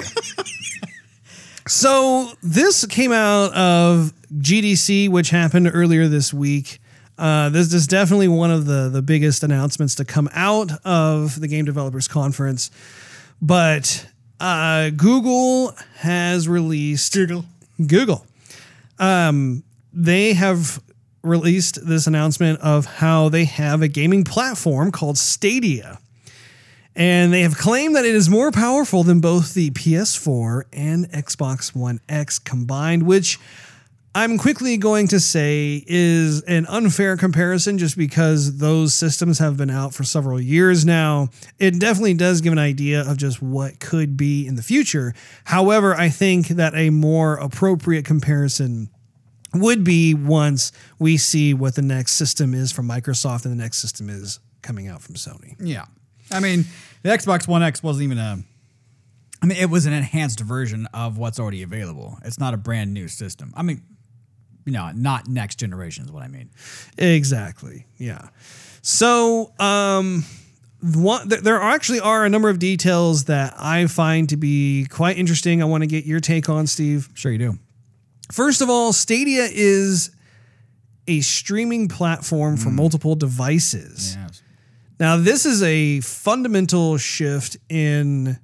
[1.68, 6.80] so this came out of GDC, which happened earlier this week.
[7.18, 11.50] Uh, this is definitely one of the the biggest announcements to come out of the
[11.50, 12.72] Game Developers Conference.
[13.42, 14.08] But
[14.40, 17.46] uh, Google has released Google
[17.86, 18.26] Google.
[19.00, 20.82] Um, they have
[21.24, 26.00] released this announcement of how they have a gaming platform called Stadia.
[26.96, 31.76] And they have claimed that it is more powerful than both the PS4 and Xbox
[31.76, 33.40] One X combined, which
[34.16, 39.72] I'm quickly going to say is an unfair comparison just because those systems have been
[39.72, 41.30] out for several years now.
[41.58, 45.16] It definitely does give an idea of just what could be in the future.
[45.46, 48.90] However, I think that a more appropriate comparison
[49.52, 53.80] would be once we see what the next system is from Microsoft and the next
[53.80, 55.56] system is coming out from Sony.
[55.60, 55.86] Yeah.
[56.32, 56.66] I mean,
[57.02, 58.44] the Xbox One X wasn't even a.
[59.42, 62.18] I mean, it was an enhanced version of what's already available.
[62.24, 63.54] It's not a brand new system.
[63.58, 63.82] I mean,
[64.66, 66.50] you know, not next generation is what I mean.
[66.98, 67.86] Exactly.
[67.98, 68.30] Yeah.
[68.82, 70.26] So, um,
[70.82, 75.62] one, there actually are a number of details that I find to be quite interesting.
[75.62, 77.10] I want to get your take on, Steve.
[77.14, 77.60] Sure, you do.
[78.32, 80.12] First of all, Stadia is
[81.08, 84.18] a streaming platform for multiple devices.
[84.20, 84.42] Yes.
[85.00, 88.38] Now, this is a fundamental shift in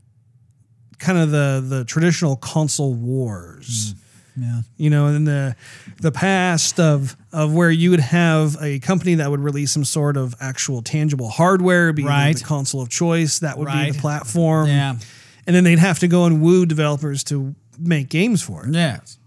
[0.98, 3.96] kind of the the traditional console wars.
[4.38, 4.62] Yeah.
[4.78, 5.56] You know, in the
[6.02, 10.18] the past of of where you would have a company that would release some sort
[10.18, 12.38] of actual tangible hardware, be the- Right.
[12.38, 14.68] the console of choice, that would be the platform.
[14.68, 14.96] Yeah.
[15.46, 18.74] And then they'd have to go and woo developers to make games for it.
[18.74, 19.18] Yes.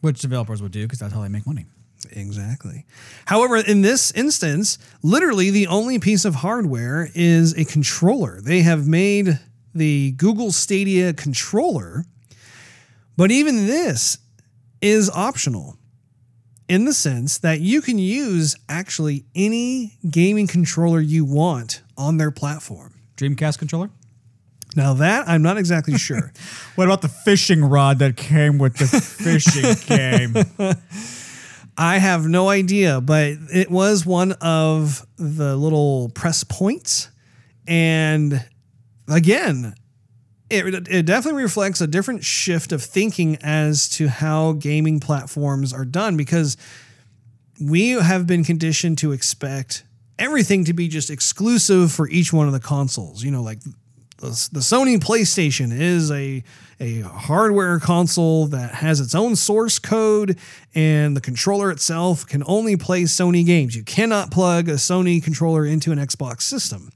[0.00, 1.66] Which developers would do because that's how they make money.
[2.12, 2.86] Exactly.
[3.26, 8.40] However, in this instance, literally the only piece of hardware is a controller.
[8.40, 9.38] They have made
[9.74, 12.04] the Google Stadia controller,
[13.16, 14.18] but even this
[14.80, 15.76] is optional
[16.68, 22.30] in the sense that you can use actually any gaming controller you want on their
[22.30, 22.94] platform.
[23.16, 23.90] Dreamcast controller?
[24.76, 26.32] Now, that I'm not exactly sure.
[26.76, 30.76] What about the fishing rod that came with the fishing game?
[31.76, 37.08] I have no idea, but it was one of the little press points.
[37.66, 38.44] And
[39.08, 39.74] again,
[40.50, 45.84] it, it definitely reflects a different shift of thinking as to how gaming platforms are
[45.84, 46.56] done because
[47.60, 49.84] we have been conditioned to expect
[50.18, 53.22] everything to be just exclusive for each one of the consoles.
[53.22, 53.60] You know, like
[54.18, 56.42] the, Sony PlayStation is a
[56.82, 60.38] a hardware console that has its own source code
[60.74, 63.76] and the controller itself can only play Sony games.
[63.76, 66.90] You cannot plug a Sony controller into an Xbox system.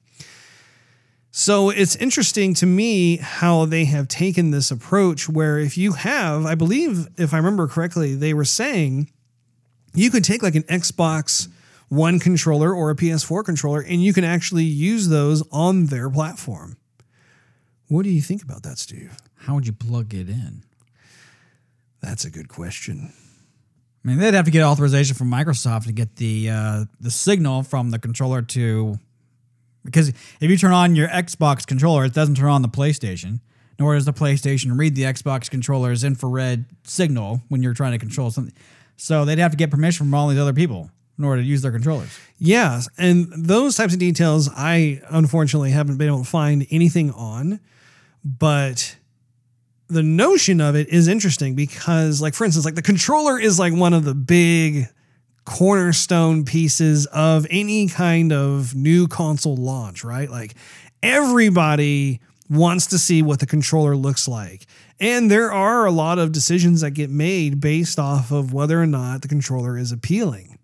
[1.37, 6.47] So it's interesting to me how they have taken this approach where if you have,
[6.47, 9.11] I believe if I remember correctly, they were saying
[9.94, 11.49] you could take like an Xbox
[11.88, 16.77] One controller or a PS4 controller and you can actually use those on their platform.
[17.88, 19.16] What do you think about that, Steve?
[19.38, 20.62] How would you plug it in?
[22.01, 23.12] That's a good question.
[24.05, 27.64] I mean, they'd have to get authorization from Microsoft to get the uh, the signal
[27.64, 29.01] from the controller to
[29.85, 33.41] because if you turn on your Xbox controller, it doesn't turn on the PlayStation,
[33.78, 38.30] nor does the PlayStation read the Xbox controller's infrared signal when you're trying to control
[38.30, 38.55] something.
[38.97, 41.62] So they'd have to get permission from all these other people in order to use
[41.62, 42.18] their controllers.
[42.39, 47.61] Yeah, and those types of details I unfortunately haven't been able to find anything on,
[48.24, 48.97] but
[49.89, 53.72] the notion of it is interesting because like for instance like the controller is like
[53.74, 54.87] one of the big
[55.45, 60.30] cornerstone pieces of any kind of new console launch, right?
[60.30, 60.55] Like
[61.03, 62.20] everybody
[62.51, 64.66] wants to see what the controller looks like.
[65.01, 68.86] And there are a lot of decisions that get made based off of whether or
[68.86, 70.59] not the controller is appealing.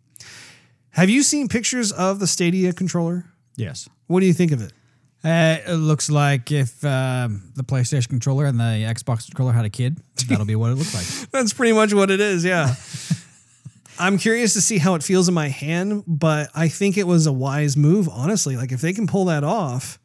[0.91, 3.27] Have you seen pictures of the Stadia controller?
[3.57, 3.89] Yes.
[4.07, 4.73] What do you think of it?
[5.23, 8.65] Uh, it looks like if um, the PlayStation controller and the
[8.95, 11.31] Xbox controller had a kid, that'll be what it looks like.
[11.31, 12.75] That's pretty much what it is, yeah.
[14.01, 17.27] I'm curious to see how it feels in my hand, but I think it was
[17.27, 18.57] a wise move, honestly.
[18.57, 19.99] Like, if they can pull that off,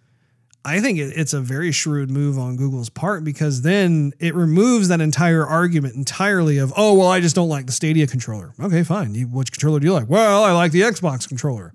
[0.66, 5.00] I think it's a very shrewd move on Google's part because then it removes that
[5.00, 8.54] entire argument entirely of, oh, well, I just don't like the Stadia controller.
[8.60, 9.14] Okay, fine.
[9.16, 10.10] You, which controller do you like?
[10.10, 11.74] Well, I like the Xbox controller.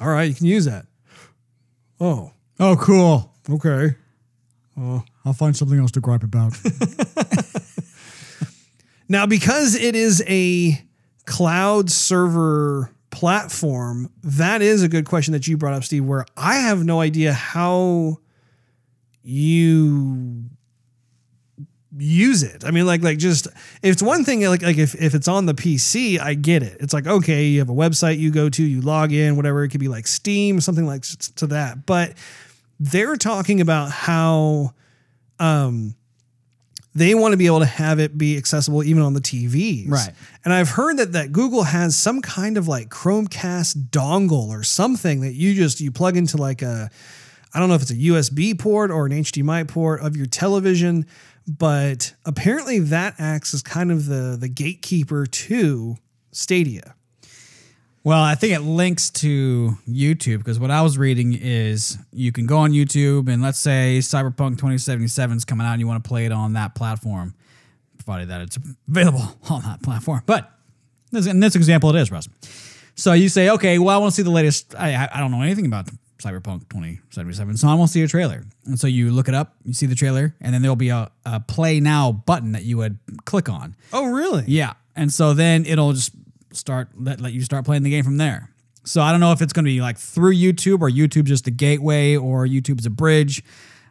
[0.00, 0.86] All right, you can use that.
[2.00, 3.32] Oh, Oh, cool.
[3.50, 3.94] okay.
[4.76, 6.56] I'll find something else to gripe about.
[9.10, 10.82] Now, because it is a
[11.28, 16.56] cloud server platform, that is a good question that you brought up, Steve, where I
[16.56, 18.18] have no idea how
[19.22, 20.44] you
[21.96, 22.64] use it.
[22.64, 25.44] I mean, like, like just if it's one thing, like, like if, if it's on
[25.44, 26.78] the PC, I get it.
[26.80, 29.62] It's like, okay, you have a website you go to, you log in, whatever.
[29.64, 31.02] It could be like Steam, something like
[31.36, 31.84] to that.
[31.84, 32.14] But
[32.80, 34.72] they're talking about how
[35.38, 35.94] um
[36.98, 39.90] they want to be able to have it be accessible even on the TVs.
[39.90, 40.10] Right.
[40.44, 45.20] And I've heard that that Google has some kind of like Chromecast dongle or something
[45.20, 46.90] that you just you plug into like a
[47.54, 51.06] I don't know if it's a USB port or an HDMI port of your television,
[51.46, 55.96] but apparently that acts as kind of the the gatekeeper to
[56.32, 56.94] Stadia.
[58.04, 62.46] Well, I think it links to YouTube because what I was reading is you can
[62.46, 66.08] go on YouTube and let's say Cyberpunk 2077 is coming out and you want to
[66.08, 67.34] play it on that platform,
[67.98, 70.22] provided that it's available on that platform.
[70.24, 70.50] But
[71.12, 72.28] in this example, it is, Russ.
[72.94, 74.74] So you say, okay, well, I want to see the latest.
[74.76, 75.88] I, I- I don't know anything about
[76.18, 78.42] Cyberpunk 2077, so I want to see a trailer.
[78.64, 81.10] And so you look it up, you see the trailer, and then there'll be a,
[81.26, 83.76] a play now button that you would click on.
[83.92, 84.44] Oh, really?
[84.46, 84.72] Yeah.
[84.96, 86.10] And so then it'll just
[86.58, 88.50] start let, let you start playing the game from there.
[88.84, 91.46] So I don't know if it's going to be like through YouTube or YouTube just
[91.46, 93.42] a gateway or YouTube's a bridge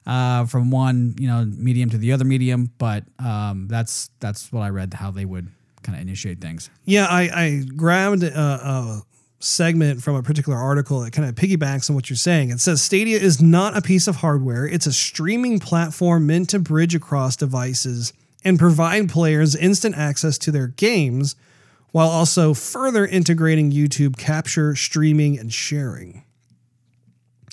[0.06, 2.72] uh, from one you know medium to the other medium.
[2.78, 5.50] But um, that's that's what I read how they would
[5.84, 6.70] kind of initiate things.
[6.86, 9.02] Yeah, I, I grabbed a, a
[9.40, 12.50] segment from a particular article that kind of piggybacks on what you're saying.
[12.50, 16.60] It says Stadia is not a piece of hardware, it's a streaming platform meant to
[16.60, 18.14] bridge across devices
[18.44, 21.36] and provide players instant access to their games
[21.92, 26.24] while also further integrating YouTube capture, streaming, and sharing.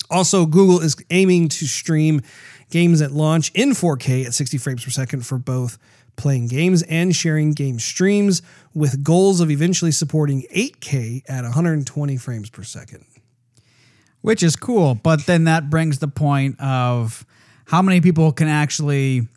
[0.09, 2.21] Also, Google is aiming to stream
[2.69, 5.77] games at launch in 4K at 60 frames per second for both
[6.15, 8.41] playing games and sharing game streams,
[8.73, 13.03] with goals of eventually supporting 8K at 120 frames per second.
[14.25, 14.95] which is cool.
[14.95, 17.23] But then that brings the point of
[17.65, 19.27] how many people can actually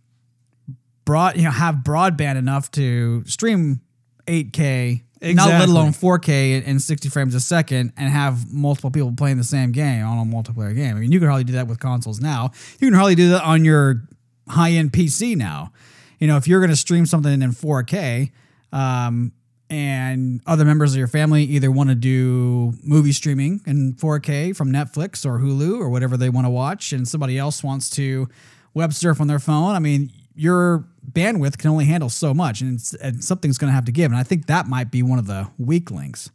[1.04, 3.82] broad, you know, have broadband enough to stream
[4.28, 5.02] 8K,
[5.34, 9.44] not let alone 4K in 60 frames a second, and have multiple people playing the
[9.44, 10.96] same game on a multiplayer game.
[10.96, 12.50] I mean, you can hardly do that with consoles now.
[12.78, 14.02] You can hardly do that on your
[14.48, 15.72] high end PC now.
[16.18, 18.30] You know, if you're going to stream something in 4K,
[18.72, 19.32] um,
[19.70, 24.70] and other members of your family either want to do movie streaming in 4K from
[24.72, 28.28] Netflix or Hulu or whatever they want to watch, and somebody else wants to
[28.74, 29.74] web surf on their phone.
[29.74, 33.84] I mean, your bandwidth can only handle so much, and, and something's going to have
[33.86, 34.10] to give.
[34.10, 36.30] And I think that might be one of the weak links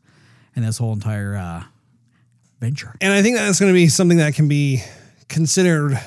[0.56, 1.64] in this whole entire uh,
[2.60, 2.96] venture.
[3.02, 4.84] And I think that's going to be something that can be
[5.30, 6.00] considered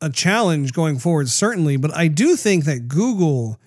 [0.00, 1.76] a challenge going forward, certainly.
[1.76, 3.58] But I do think that Google,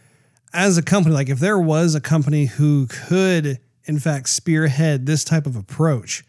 [0.54, 5.24] as a company, like if there was a company who could, in fact, spearhead this
[5.24, 6.24] type of approach,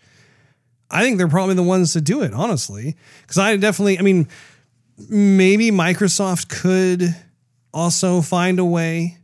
[0.91, 2.97] I think they're probably the ones to do it, honestly.
[3.23, 4.29] Because I definitely, I mean,
[5.09, 7.15] maybe Microsoft could
[7.79, 9.19] also find a way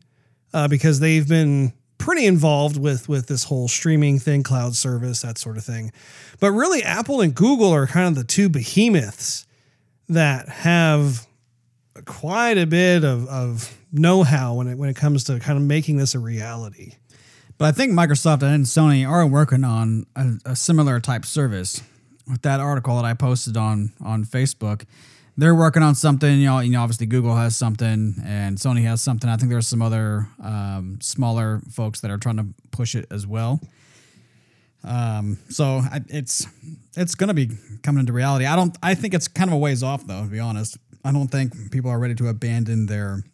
[0.52, 5.38] uh, because they've been pretty involved with with this whole streaming thing, cloud service, that
[5.38, 5.90] sort of thing.
[6.40, 9.46] But really, Apple and Google are kind of the two behemoths
[10.08, 11.26] that have
[12.04, 15.96] quite a bit of, of know-how when it when it comes to kind of making
[15.96, 16.92] this a reality.
[17.56, 21.82] But I think Microsoft and Sony are working on a, a similar type service.
[22.26, 24.84] With that article that I posted on on Facebook,
[25.36, 26.38] they're working on something.
[26.38, 29.28] You know, you know, obviously Google has something and Sony has something.
[29.28, 33.26] I think there's some other um, smaller folks that are trying to push it as
[33.26, 33.60] well.
[34.84, 36.46] Um, so I, it's
[36.96, 37.50] it's going to be
[37.82, 38.44] coming into reality.
[38.44, 38.76] I don't.
[38.82, 40.22] I think it's kind of a ways off, though.
[40.22, 43.24] To be honest, I don't think people are ready to abandon their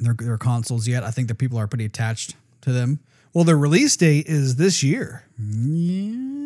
[0.00, 1.02] their their consoles yet.
[1.02, 3.00] I think that people are pretty attached to them.
[3.38, 5.22] Well, their release date is this year.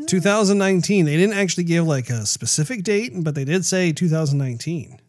[0.06, 1.06] 2019.
[1.06, 5.00] They didn't actually give like a specific date, but they did say 2019.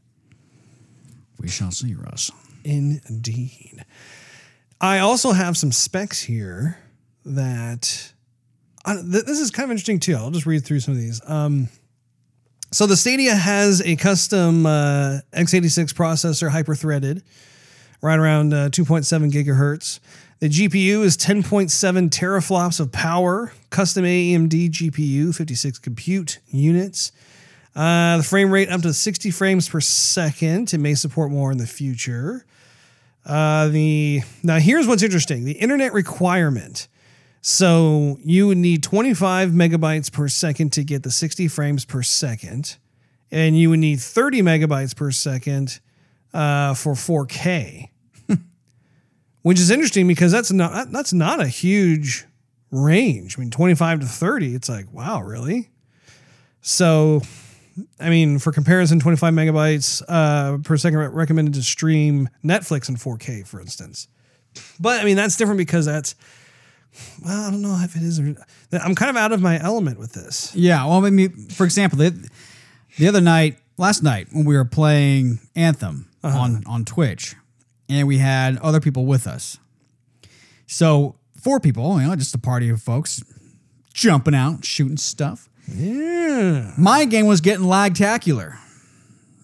[1.42, 2.32] We shall see, Russ.
[2.64, 3.84] Indeed.
[4.80, 6.78] I also have some specs here
[7.26, 8.14] that
[8.86, 10.16] uh, th- this is kind of interesting too.
[10.16, 11.20] I'll just read through some of these.
[11.28, 11.68] Um,
[12.72, 17.24] so the Stadia has a custom uh, x86 processor, hyper-threaded,
[18.02, 20.00] right around uh, 2.7 gigahertz.
[20.44, 27.14] The GPU is 10.7 teraflops of power, custom AMD GPU, 56 compute units.
[27.74, 30.74] Uh, the frame rate up to 60 frames per second.
[30.74, 32.46] It may support more in the future.
[33.26, 36.90] Uh, the now here's what's interesting: the internet requirement
[37.40, 42.76] So you would need 25 megabytes per second to get the 60 frames per second,
[43.32, 45.80] and you would need 30 megabytes per second
[46.34, 47.92] uh, for 4K,
[49.44, 52.26] which is interesting because that's not that's not a huge
[52.72, 53.38] range.
[53.38, 55.70] I mean, 25 to 30, it's like wow, really?
[56.62, 57.22] So,
[58.00, 63.46] I mean, for comparison, 25 megabytes uh, per second recommended to stream Netflix in 4K,
[63.46, 64.08] for instance.
[64.80, 66.16] But I mean, that's different because that's
[67.24, 68.20] well, I don't know if it is.
[68.20, 68.36] Or,
[68.72, 70.56] I'm kind of out of my element with this.
[70.56, 70.86] Yeah.
[70.86, 72.30] Well, I mean, for example, the,
[72.98, 77.36] the other night, last night, when we were playing Anthem on, on Twitch,
[77.90, 79.58] and we had other people with us.
[80.68, 83.24] So, four people, you know, just a party of folks
[83.94, 85.50] jumping out, shooting stuff.
[85.68, 86.74] Yeah.
[86.78, 88.58] My game was getting lagtacular.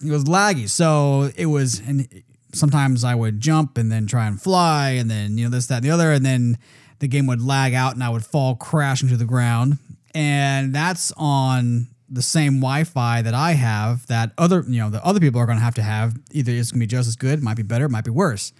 [0.06, 0.70] It was laggy.
[0.70, 2.24] So, it was, and
[2.54, 5.78] sometimes I would jump and then try and fly, and then, you know, this, that,
[5.78, 6.12] and the other.
[6.12, 6.58] And then
[7.00, 9.78] the game would lag out and I would fall crashing to the ground.
[10.16, 15.20] And that's on the same Wi-Fi that I have that other, you know, the other
[15.20, 16.16] people are going to have to have.
[16.32, 18.53] Either it's going to be just as good, might be better, might be worse.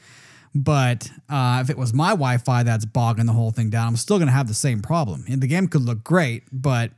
[0.56, 4.18] But uh, if it was my Wi-Fi that's bogging the whole thing down, I'm still
[4.18, 5.26] going to have the same problem.
[5.30, 6.91] And the game could look great, but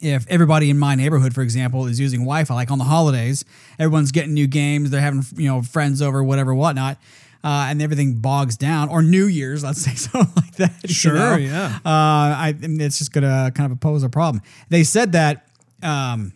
[0.00, 3.44] if everybody in my neighborhood, for example, is using Wi-Fi, like on the holidays,
[3.78, 6.98] everyone's getting new games, they're having you know friends over, whatever, whatnot,
[7.44, 8.88] uh, and everything bogs down.
[8.88, 10.74] Or New Year's, let's say something like that.
[10.84, 11.36] you Sure, know?
[11.36, 11.78] yeah.
[11.84, 14.42] Uh, I it's just gonna kind of pose a problem.
[14.68, 15.46] They said that.
[15.82, 16.32] Um,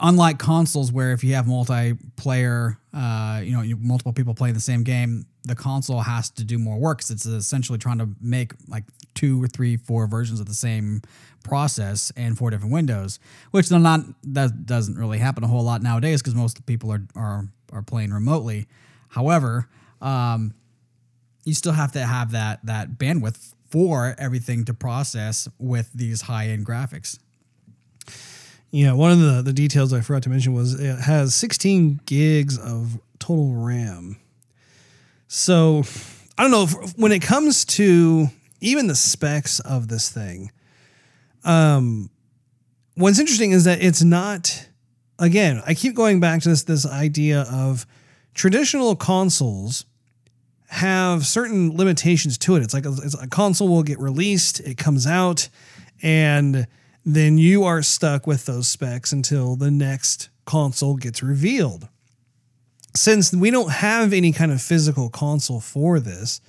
[0.00, 4.60] unlike consoles where if you have multiplayer, uh, you know, you, multiple people playing the
[4.60, 8.52] same game, the console has to do more work 'cause it's essentially trying to make
[8.68, 8.84] like
[9.14, 11.02] two or three, four versions of the same
[11.44, 13.18] process and four different windows,
[13.50, 14.00] which they're not.
[14.24, 18.10] That doesn't really happen a whole lot nowadays because most people are are are playing
[18.12, 18.66] remotely.
[19.10, 19.68] However,
[20.00, 20.54] um,
[21.44, 26.48] you still have to have that that bandwidth for everything to process with these high
[26.48, 27.18] end graphics.
[28.72, 32.56] Yeah, one of the, the details I forgot to mention was it has 16 gigs
[32.56, 34.16] of total RAM.
[35.26, 35.82] So
[36.38, 38.28] I don't know if, when it comes to
[38.60, 40.52] even the specs of this thing.
[41.44, 42.10] Um,
[42.94, 44.68] what's interesting is that it's not.
[45.18, 47.86] Again, I keep going back to this this idea of
[48.34, 49.84] traditional consoles
[50.68, 52.62] have certain limitations to it.
[52.62, 55.48] It's like a, it's a console will get released, it comes out,
[56.02, 56.66] and
[57.04, 61.88] then you are stuck with those specs until the next console gets revealed.
[62.94, 66.40] Since we don't have any kind of physical console for this,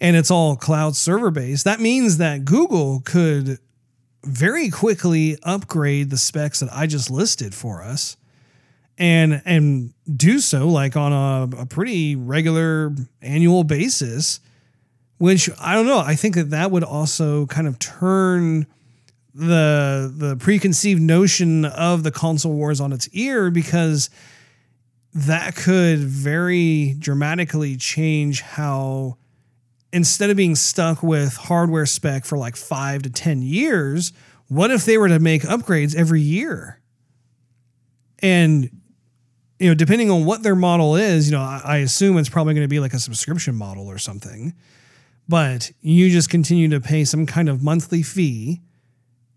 [0.00, 3.58] and it's all cloud server based, that means that Google could
[4.24, 8.16] very quickly upgrade the specs that I just listed for us
[8.98, 14.40] and and do so like on a, a pretty regular annual basis
[15.18, 18.66] which I don't know I think that that would also kind of turn
[19.34, 24.08] the the preconceived notion of the console wars on its ear because
[25.12, 29.16] that could very dramatically change how
[29.92, 34.12] instead of being stuck with hardware spec for like 5 to 10 years
[34.48, 36.80] what if they were to make upgrades every year?
[38.20, 38.70] And
[39.58, 42.54] you know depending on what their model is you know i, I assume it's probably
[42.54, 44.54] going to be like a subscription model or something.
[45.28, 48.60] But you just continue to pay some kind of monthly fee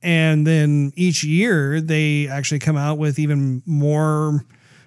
[0.01, 4.45] and then each year they actually come out with even more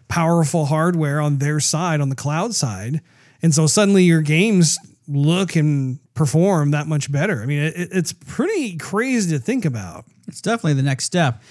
[0.08, 3.00] powerful hardware on their side on the cloud side.
[3.42, 4.78] And so suddenly your games
[5.08, 7.42] look and perform that much better.
[7.42, 10.04] I mean it, it's pretty crazy to think about.
[10.28, 11.42] It's definitely the next step.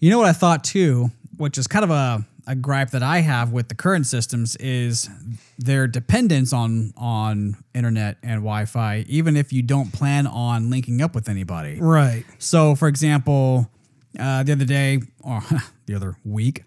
[0.00, 3.20] You know what I thought too, which is kind of a, a gripe that I
[3.20, 5.08] have with the current systems is
[5.58, 11.14] their dependence on on internet and Wi-Fi, even if you don't plan on linking up
[11.14, 11.78] with anybody.
[11.80, 13.70] right So, for example,
[14.18, 15.42] uh, the other day or
[15.86, 16.64] the other week,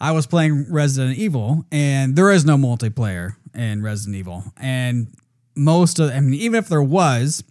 [0.00, 5.08] I was playing Resident Evil, and there is no multiplayer in Resident Evil, and
[5.54, 7.44] most of I mean, even if there was,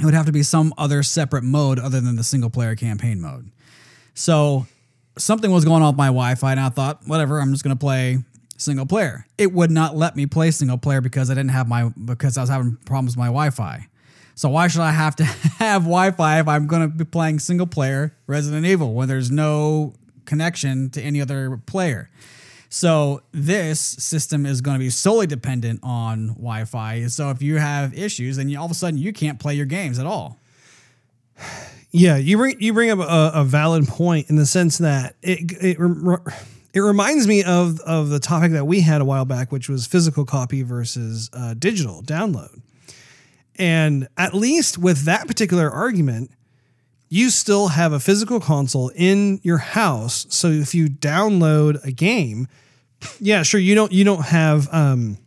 [0.00, 3.20] it would have to be some other separate mode other than the single player campaign
[3.20, 3.50] mode.
[4.14, 4.66] So
[5.16, 8.18] something was going on with my Wi-Fi, and I thought, whatever, I'm just gonna play
[8.56, 9.26] single player.
[9.38, 12.40] It would not let me play single player because I didn't have my because I
[12.40, 13.88] was having problems with my Wi-Fi.
[14.36, 15.24] So why should I have to
[15.58, 19.94] have Wi-Fi if I'm gonna be playing single player Resident Evil when there's no
[20.24, 22.10] connection to any other player?
[22.74, 27.06] So this system is going to be solely dependent on Wi-Fi.
[27.06, 29.64] So if you have issues, then you, all of a sudden you can't play your
[29.64, 30.40] games at all.
[31.96, 35.52] Yeah, you bring you bring up a, a valid point in the sense that it
[35.62, 35.78] it
[36.72, 39.86] it reminds me of of the topic that we had a while back, which was
[39.86, 42.60] physical copy versus uh, digital download.
[43.54, 46.32] And at least with that particular argument,
[47.10, 50.26] you still have a physical console in your house.
[50.30, 52.48] So if you download a game,
[53.20, 55.18] yeah, sure, you don't you don't have um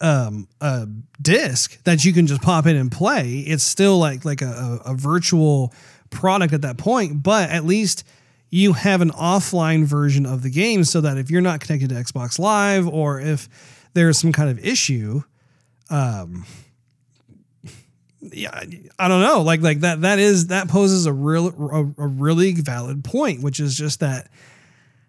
[0.00, 0.88] um a
[1.20, 3.40] disc that you can just pop in and play.
[3.40, 5.74] It's still like like a, a, virtual
[6.08, 8.04] product at that point, but at least
[8.50, 11.94] you have an offline version of the game so that if you're not connected to
[11.94, 13.48] Xbox Live or if
[13.92, 15.22] there's some kind of issue,
[15.90, 16.46] um,
[18.20, 18.62] yeah,
[18.98, 19.42] I don't know.
[19.42, 23.60] Like like that that is that poses a real a, a really valid point, which
[23.60, 24.30] is just that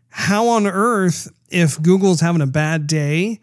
[0.10, 3.40] how on earth if Google's having a bad day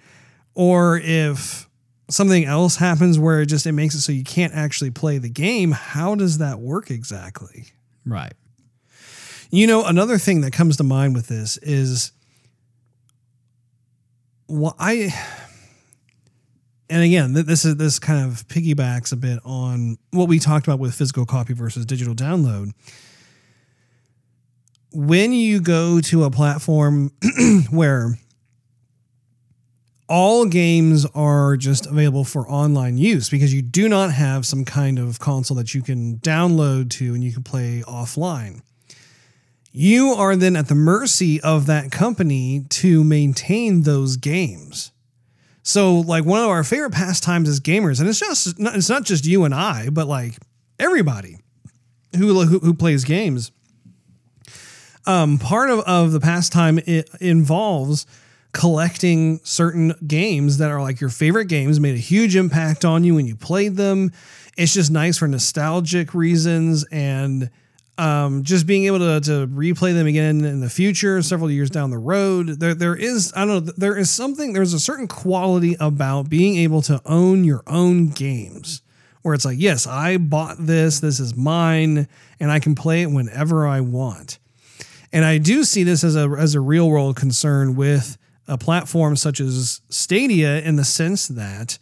[0.58, 1.68] or if
[2.10, 5.28] something else happens where it just it makes it so you can't actually play the
[5.28, 7.66] game, how does that work exactly?
[8.04, 8.32] Right.
[9.52, 12.10] You know, another thing that comes to mind with this is
[14.48, 15.14] what I
[16.90, 20.80] and again, this is this kind of piggybacks a bit on what we talked about
[20.80, 22.72] with physical copy versus digital download.
[24.90, 27.12] When you go to a platform
[27.70, 28.18] where
[30.08, 34.98] all games are just available for online use because you do not have some kind
[34.98, 38.62] of console that you can download to and you can play offline.
[39.70, 44.92] You are then at the mercy of that company to maintain those games.
[45.62, 49.26] So, like one of our favorite pastimes as gamers, and it's just it's not just
[49.26, 50.38] you and I, but like
[50.78, 51.36] everybody
[52.16, 53.52] who who, who plays games.
[55.06, 58.06] Um, part of, of the pastime it involves
[58.52, 63.14] collecting certain games that are like your favorite games, made a huge impact on you
[63.14, 64.12] when you played them.
[64.56, 67.50] It's just nice for nostalgic reasons and
[67.98, 71.90] um, just being able to, to replay them again in the future, several years down
[71.90, 72.60] the road.
[72.60, 76.56] There, there is, I don't know, there is something, there's a certain quality about being
[76.58, 78.82] able to own your own games
[79.22, 83.10] where it's like, yes, I bought this, this is mine, and I can play it
[83.10, 84.38] whenever I want.
[85.12, 88.16] And I do see this as a, as a real world concern with
[88.48, 91.78] a platform such as Stadia in the sense that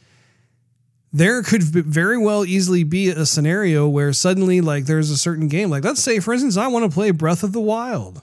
[1.12, 5.70] there could very well easily be a scenario where suddenly like there's a certain game
[5.70, 8.22] like let's say for instance I want to play Breath of the Wild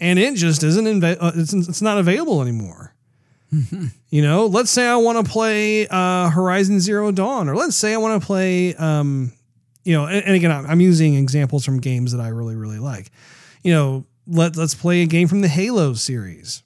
[0.00, 2.92] and it just isn't inv- uh, it's, it's not available anymore.
[4.10, 7.94] you know, let's say I want to play uh, Horizon Zero Dawn or let's say
[7.94, 9.32] I want to play um,
[9.84, 12.80] you know, and, and again I'm, I'm using examples from games that I really really
[12.80, 13.10] like.
[13.62, 16.63] You know, let let's play a game from the Halo series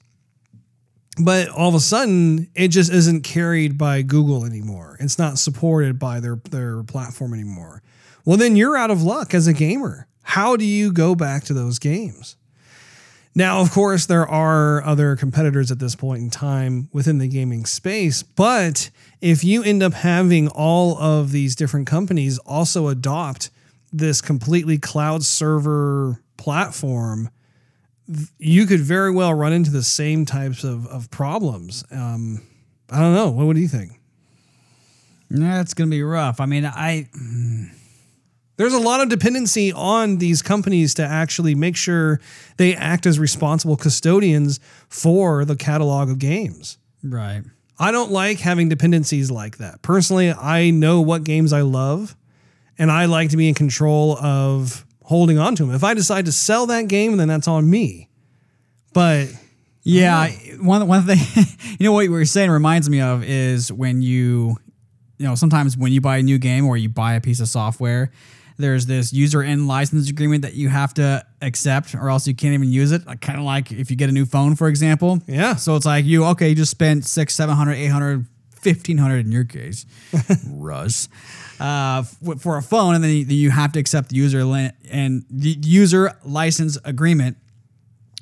[1.19, 4.97] but all of a sudden it just isn't carried by Google anymore.
[4.99, 7.81] It's not supported by their their platform anymore.
[8.25, 10.07] Well, then you're out of luck as a gamer.
[10.23, 12.35] How do you go back to those games?
[13.35, 17.65] Now, of course, there are other competitors at this point in time within the gaming
[17.65, 18.89] space, but
[19.21, 23.49] if you end up having all of these different companies also adopt
[23.93, 27.29] this completely cloud server platform,
[28.37, 31.83] you could very well run into the same types of, of problems.
[31.91, 32.41] Um,
[32.89, 33.29] I don't know.
[33.29, 33.99] What, what do you think?
[35.29, 36.39] That's going to be rough.
[36.39, 37.07] I mean, I.
[38.57, 42.19] There's a lot of dependency on these companies to actually make sure
[42.57, 46.77] they act as responsible custodians for the catalog of games.
[47.01, 47.43] Right.
[47.77, 49.81] I don't like having dependencies like that.
[49.81, 52.17] Personally, I know what games I love,
[52.77, 55.73] and I like to be in control of holding on to them.
[55.73, 58.09] If I decide to sell that game, then that's on me.
[58.93, 59.27] But
[59.81, 60.29] yeah,
[60.61, 61.17] one one thing
[61.79, 64.57] you know what you were saying reminds me of is when you
[65.17, 67.47] you know sometimes when you buy a new game or you buy a piece of
[67.47, 68.11] software,
[68.57, 72.53] there's this user end license agreement that you have to accept or else you can't
[72.53, 73.07] even use it.
[73.07, 75.23] Like, kind of like if you get a new phone, for example.
[75.25, 75.55] Yeah.
[75.55, 79.25] So it's like you okay, you just spent six, seven hundred, eight hundred, fifteen hundred
[79.25, 79.87] in your case,
[80.47, 81.09] Russ,
[81.59, 84.71] uh, f- for a phone, and then you, you have to accept the user li-
[84.89, 87.37] and the user license agreement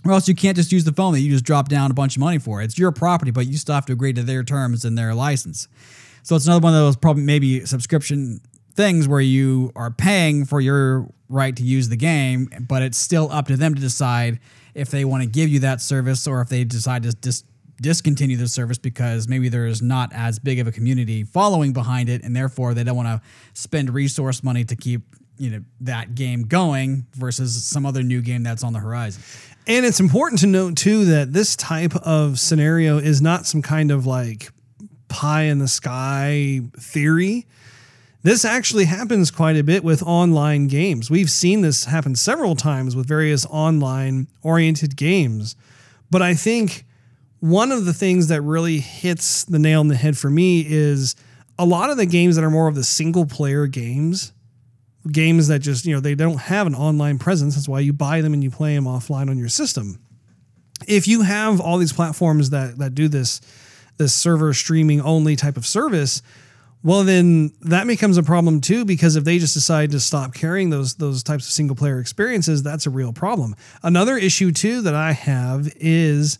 [0.05, 2.15] or else you can't just use the phone that you just drop down a bunch
[2.15, 2.61] of money for.
[2.61, 5.67] It's your property, but you still have to agree to their terms and their license.
[6.23, 8.39] So it's another one of those probably maybe subscription
[8.73, 13.29] things where you are paying for your right to use the game, but it's still
[13.31, 14.39] up to them to decide
[14.73, 17.43] if they want to give you that service or if they decide to dis-
[17.81, 22.23] discontinue the service because maybe there's not as big of a community following behind it
[22.23, 23.21] and therefore they don't want to
[23.53, 25.01] spend resource money to keep
[25.37, 29.21] you know that game going versus some other new game that's on the horizon.
[29.67, 33.91] And it's important to note too that this type of scenario is not some kind
[33.91, 34.49] of like
[35.07, 37.45] pie in the sky theory.
[38.23, 41.09] This actually happens quite a bit with online games.
[41.09, 45.55] We've seen this happen several times with various online oriented games.
[46.09, 46.85] But I think
[47.39, 51.15] one of the things that really hits the nail in the head for me is
[51.59, 54.33] a lot of the games that are more of the single player games,
[55.11, 57.55] games that just, you know, they don't have an online presence.
[57.55, 59.99] That's why you buy them and you play them offline on your system.
[60.87, 63.41] If you have all these platforms that that do this
[63.97, 66.21] this server streaming only type of service,
[66.83, 70.69] well then that becomes a problem too because if they just decide to stop carrying
[70.69, 73.55] those those types of single player experiences, that's a real problem.
[73.81, 76.37] Another issue too that I have is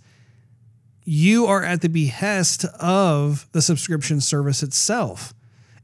[1.10, 5.34] you are at the behest of the subscription service itself.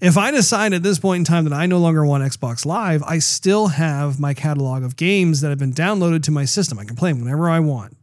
[0.01, 3.01] If I decide at this point in time that I no longer want Xbox Live,
[3.03, 6.77] I still have my catalog of games that have been downloaded to my system.
[6.77, 7.95] I can play them whenever I want.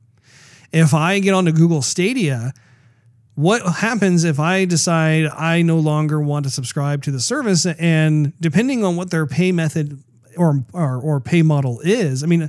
[0.72, 2.54] If I get onto Google Stadia,
[3.34, 7.66] what happens if I decide I no longer want to subscribe to the service?
[7.66, 10.02] And depending on what their pay method
[10.38, 12.48] or, or, or pay model is, I mean,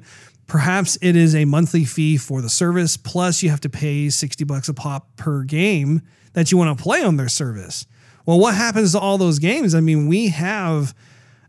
[0.51, 4.43] perhaps it is a monthly fee for the service, plus you have to pay 60
[4.43, 6.01] bucks a pop per game
[6.33, 7.87] that you want to play on their service.
[8.25, 9.73] Well, what happens to all those games?
[9.73, 10.93] I mean, we have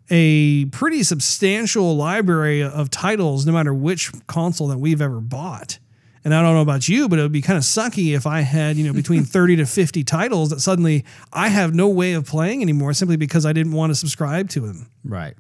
[0.09, 5.81] a pretty substantial library of titles, no matter which console that we've ever bought.
[6.25, 8.43] And I don't know about you, but it would be kind of sucky if I
[8.43, 12.25] had, you know, between 30 to 50 titles that suddenly I have no way of
[12.25, 14.87] playing anymore simply because I didn't want to subscribe to them.
[15.03, 15.35] Right.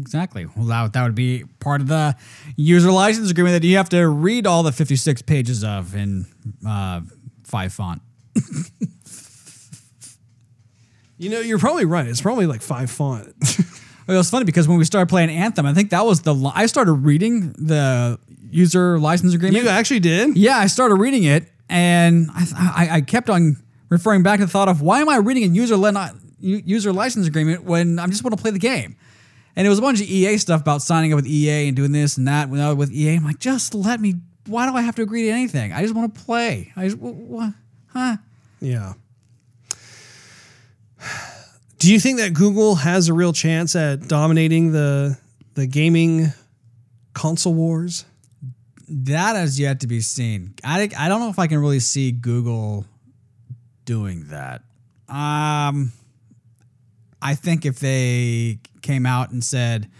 [0.00, 0.46] Exactly.
[0.56, 2.16] Well, that, that would be part of the
[2.56, 6.26] user license agreement that you have to read all the 56 pages of in
[6.66, 7.00] uh,
[7.44, 8.02] five font.
[11.20, 12.06] You know, you're probably right.
[12.06, 13.34] It's probably like five font.
[14.06, 16.52] It was funny because when we started playing Anthem, I think that was the li-
[16.54, 18.18] I started reading the
[18.50, 19.62] user license agreement.
[19.62, 20.34] you actually did?
[20.34, 23.58] Yeah, I started reading it, and I, I, I kept on
[23.90, 27.26] referring back to the thought of why am I reading a user le- user license
[27.26, 28.96] agreement when I just want to play the game?
[29.58, 31.90] And it was a bunch of EA stuff about signing up with EA and doing
[31.90, 33.16] this and that with, EA.
[33.16, 34.14] I'm like, just let me.
[34.46, 35.72] Why do I have to agree to anything?
[35.72, 36.72] I just want to play.
[36.76, 37.54] I just what?
[37.88, 38.18] Huh?
[38.60, 38.92] Yeah.
[41.80, 45.18] Do you think that Google has a real chance at dominating the
[45.54, 46.28] the gaming
[47.12, 48.04] console wars?
[48.88, 50.54] That has yet to be seen.
[50.62, 52.84] I, I don't know if I can really see Google
[53.84, 54.62] doing that.
[55.08, 55.92] Um,
[57.20, 59.90] I think if they came out and said,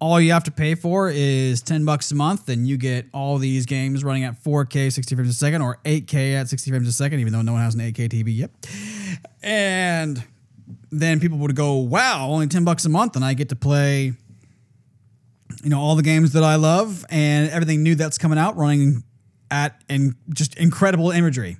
[0.00, 3.38] all you have to pay for is 10 bucks a month and you get all
[3.38, 6.92] these games running at 4K 60 frames a second or 8K at 60 frames a
[6.92, 8.36] second, even though no one has an 8K TV.
[8.36, 8.50] Yep.
[9.42, 10.22] And
[10.90, 14.12] then people would go, wow, only 10 bucks a month and I get to play
[15.62, 19.02] you know all the games that I love and everything new that's coming out running
[19.50, 21.56] at and just incredible imagery.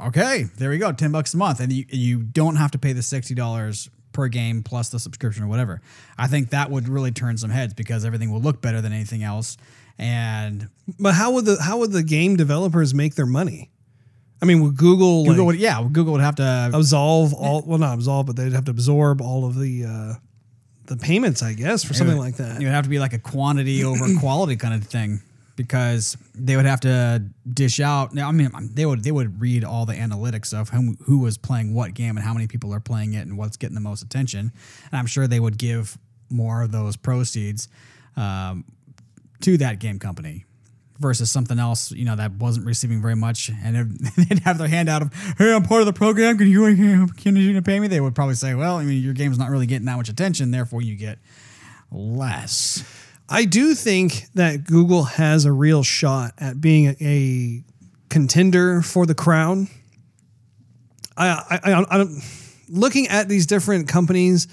[0.00, 2.92] Okay, there we go, ten bucks a month, and you you don't have to pay
[2.92, 5.80] the sixty dollars per game plus the subscription or whatever.
[6.18, 9.22] I think that would really turn some heads because everything will look better than anything
[9.22, 9.56] else.
[9.98, 13.70] And But how would the how would the game developers make their money?
[14.40, 17.62] I mean, would Google Google like, would yeah, Google would have to absolve all?
[17.64, 20.14] Well, not absolve, but they'd have to absorb all of the uh,
[20.86, 22.60] the payments, I guess, for something like that.
[22.60, 25.20] It would have to be like a quantity over quality kind of thing
[25.56, 28.14] because they would have to dish out.
[28.14, 31.38] Now, I mean, they would they would read all the analytics of who, who was
[31.38, 34.02] playing what game and how many people are playing it and what's getting the most
[34.02, 34.52] attention.
[34.90, 35.98] And I'm sure they would give
[36.30, 37.68] more of those proceeds
[38.16, 38.64] um,
[39.40, 40.44] to that game company
[40.98, 44.88] versus something else, you know, that wasn't receiving very much, and they'd have their hand
[44.88, 46.38] out of, "Hey, I'm part of the program.
[46.38, 49.38] Can you can you pay me?" They would probably say, "Well, I mean, your game's
[49.38, 51.18] not really getting that much attention, therefore you get
[51.90, 52.84] less."
[53.28, 57.64] I do think that Google has a real shot at being a, a
[58.08, 59.68] contender for the crown.
[61.16, 62.20] I, I, I, I'm
[62.68, 64.48] looking at these different companies.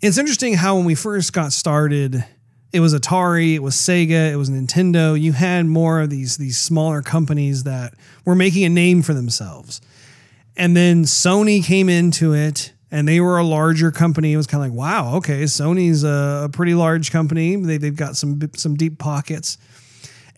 [0.00, 2.24] It's interesting how when we first got started,
[2.72, 5.20] it was Atari, it was Sega, it was Nintendo.
[5.20, 7.94] You had more of these these smaller companies that
[8.24, 9.80] were making a name for themselves.
[10.56, 14.32] And then Sony came into it and they were a larger company.
[14.32, 17.56] It was kind of like, wow, okay, Sony's a, a pretty large company.
[17.56, 19.58] They, they've got some some deep pockets.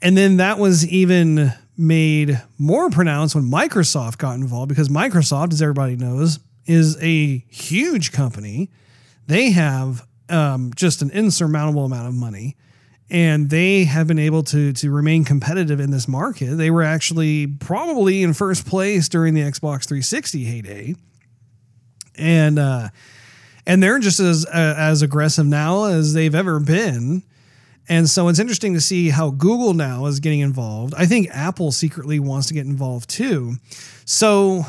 [0.01, 5.63] And then that was even made more pronounced when Microsoft got involved because Microsoft, as
[5.63, 8.71] everybody knows, is a huge company.
[9.27, 12.57] They have um, just an insurmountable amount of money,
[13.11, 16.57] and they have been able to to remain competitive in this market.
[16.57, 20.95] They were actually probably in first place during the Xbox 360 heyday,
[22.17, 22.89] and uh,
[23.67, 27.23] and they're just as uh, as aggressive now as they've ever been.
[27.89, 30.95] And so it's interesting to see how Google now is getting involved.
[30.97, 33.55] I think Apple secretly wants to get involved too.
[34.05, 34.65] So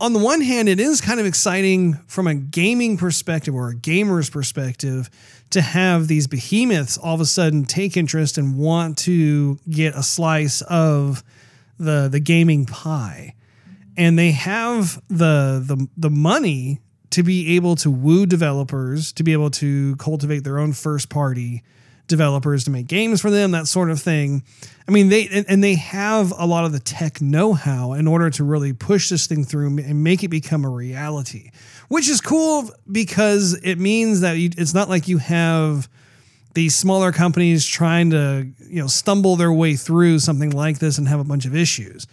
[0.00, 3.74] on the one hand, it is kind of exciting from a gaming perspective or a
[3.74, 5.08] gamer's perspective
[5.50, 10.02] to have these behemoths all of a sudden take interest and want to get a
[10.02, 11.22] slice of
[11.78, 13.34] the the gaming pie.
[13.96, 16.80] And they have the the the money
[17.10, 21.62] to be able to woo developers, to be able to cultivate their own first party
[22.08, 24.42] developers to make games for them, that sort of thing.
[24.86, 28.44] I mean, they and- they have a lot of the tech know-how in order to
[28.44, 31.50] really push this thing through and make it become a reality,
[31.88, 35.88] which is cool because it means that you, it's not like you have
[36.54, 41.08] these smaller companies trying to you know stumble their way through something like this and
[41.08, 42.06] have a bunch of issues.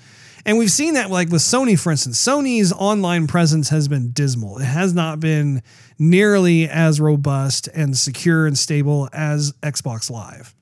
[0.46, 2.24] And we've seen that like with Sony, for instance.
[2.24, 4.58] Sony's online presence has been dismal.
[4.58, 5.62] It has not been
[5.98, 10.54] nearly as robust and secure and stable as Xbox Live.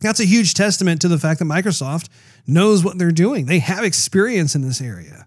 [0.00, 2.08] That's a huge testament to the fact that Microsoft
[2.46, 3.46] knows what they're doing.
[3.46, 5.26] They have experience in this area.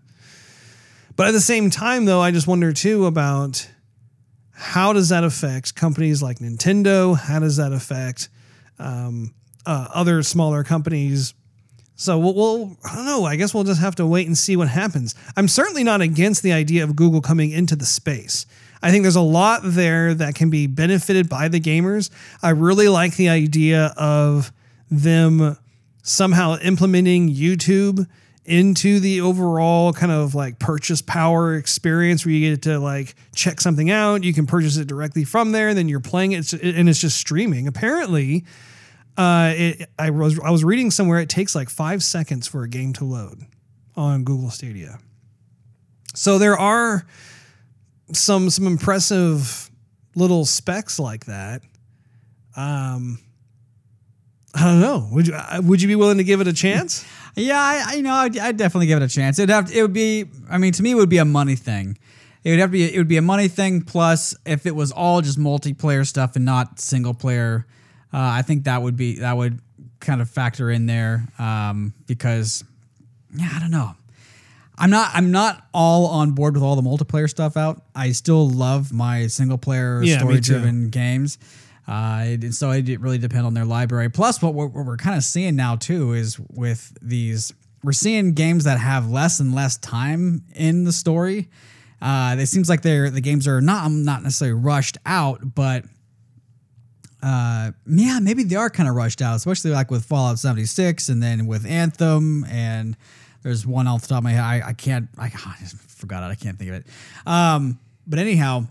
[1.15, 3.69] But at the same time, though, I just wonder too about
[4.51, 7.17] how does that affect companies like Nintendo?
[7.17, 8.30] How does that affect
[8.80, 9.34] um,
[9.65, 11.34] uh, other smaller companies?
[11.96, 13.24] So we'll, we'll, I don't know.
[13.24, 15.16] I guess we'll just have to wait and see what happens.
[15.38, 18.46] I'm certainly not against the idea of Google coming into the space.
[18.82, 22.10] I think there's a lot there that can be benefited by the gamers.
[22.43, 24.52] I really like the idea of
[24.91, 25.58] them
[26.04, 28.08] somehow implementing YouTube
[28.46, 33.60] into the overall kind of like purchase power experience where you get to like check
[33.60, 34.24] something out.
[34.24, 37.68] You can purchase it directly from there, then you're playing it and it's just streaming.
[37.68, 38.46] Apparently,
[39.18, 42.70] uh, it, I was I was reading somewhere it takes like five seconds for a
[42.70, 43.41] game to load
[43.95, 44.99] on Google Stadia.
[46.13, 47.05] So there are
[48.11, 49.70] some some impressive
[50.16, 51.61] little specs like that.
[52.55, 53.20] Um,
[54.53, 55.07] I don't know.
[55.11, 57.05] Would you uh, would you be willing to give it a chance?
[57.38, 59.38] Yeah, I, I you know I'd, I'd definitely give it a chance.
[59.39, 60.24] It'd have to, it would be.
[60.49, 61.97] I mean, to me, it would be a money thing.
[62.45, 62.95] It would have to be.
[62.95, 63.82] It would be a money thing.
[63.82, 67.68] Plus, if it was all just multiplayer stuff and not single player,
[68.16, 69.59] uh, I think that would be that would
[69.99, 72.63] kind of factor in there um, because
[73.36, 73.91] yeah, I don't know.
[74.78, 75.11] I'm not.
[75.13, 77.82] I'm not all on board with all the multiplayer stuff out.
[77.93, 81.38] I still love my single player Yeah, story driven games.
[81.88, 84.09] Uh, it, so it really depend on their library.
[84.09, 87.53] Plus, what we're, what we're kind of seeing now too is with these,
[87.84, 91.49] we're seeing games that have less and less time in the story.
[92.01, 95.86] Uh, it seems like they're the games are not not necessarily rushed out, but
[97.26, 101.23] uh, yeah, maybe they are kind of rushed out, especially like with Fallout 76 and
[101.23, 102.95] then with Anthem and
[103.41, 104.43] there's one off the top of my head.
[104.43, 106.28] I, I can't, I, I just forgot it.
[106.32, 106.86] I can't think of it.
[107.26, 108.65] Um, but anyhow,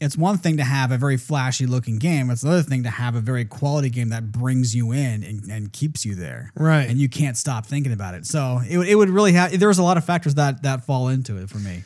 [0.00, 2.30] it's one thing to have a very flashy looking game.
[2.30, 5.72] It's another thing to have a very quality game that brings you in and, and
[5.72, 6.52] keeps you there.
[6.56, 6.88] Right.
[6.88, 8.24] And you can't stop thinking about it.
[8.26, 10.84] So it, would- it would really have, there was a lot of factors that, that
[10.84, 11.82] fall into it for me.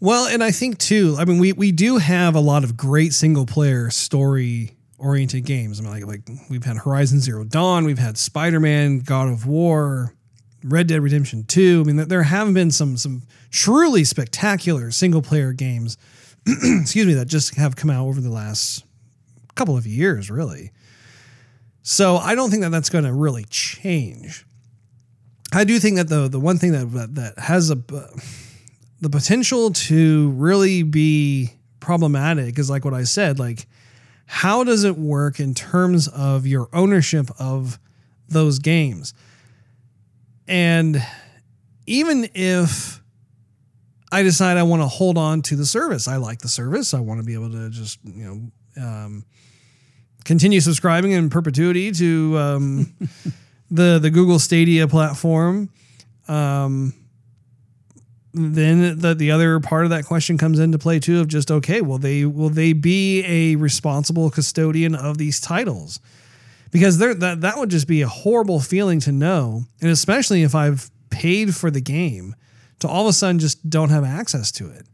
[0.00, 1.16] Well, and I think too.
[1.18, 5.80] I mean, we we do have a lot of great single player story oriented games.
[5.80, 9.46] I mean, like like we've had Horizon Zero Dawn, we've had Spider Man, God of
[9.46, 10.14] War,
[10.62, 11.82] Red Dead Redemption Two.
[11.84, 15.96] I mean, there- have been some some truly spectacular single player games.
[16.46, 18.84] excuse me, that just have come out over the last
[19.54, 20.72] couple of years, really.
[21.82, 24.44] So I don't think that that's going to really change.
[25.52, 28.06] I do think that the the one thing that that, that has a uh,
[29.00, 33.66] the potential to really be problematic is like what I said, like
[34.26, 37.78] how does it work in terms of your ownership of
[38.28, 39.14] those games?
[40.46, 41.02] And
[41.86, 43.02] even if
[44.10, 47.00] I decide I want to hold on to the service, I like the service, I
[47.00, 49.24] want to be able to just, you know, um,
[50.24, 52.94] continue subscribing in perpetuity to um,
[53.70, 55.70] the the Google Stadia platform.
[56.28, 56.94] Um,
[58.34, 61.80] then the the other part of that question comes into play too of just okay
[61.80, 66.00] will they will they be a responsible custodian of these titles
[66.72, 70.54] because there that that would just be a horrible feeling to know and especially if
[70.54, 72.34] I've paid for the game
[72.80, 74.84] to all of a sudden just don't have access to it.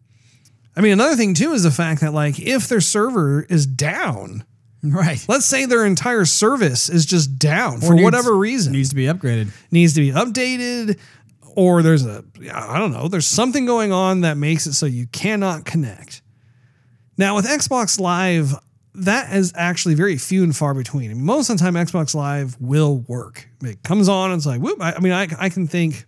[0.77, 4.45] I mean another thing too is the fact that like if their server is down
[4.83, 5.23] Right.
[5.29, 9.05] let's say their entire service is just down for needs- whatever reason Needs to be
[9.05, 9.51] upgraded.
[9.71, 10.99] needs to be updated
[11.61, 15.07] or there's a I don't know, there's something going on that makes it so you
[15.09, 16.23] cannot connect.
[17.19, 18.55] Now with Xbox Live,
[18.95, 21.23] that is actually very few and far between.
[21.23, 23.47] Most of the time Xbox Live will work.
[23.63, 24.81] It comes on, it's like, whoop.
[24.81, 26.07] I, I mean, I, I can think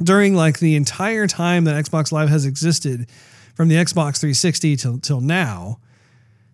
[0.00, 3.10] during like the entire time that Xbox Live has existed
[3.56, 5.80] from the Xbox 360 till till now,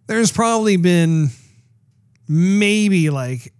[0.06, 1.28] there's probably been
[2.26, 3.52] maybe like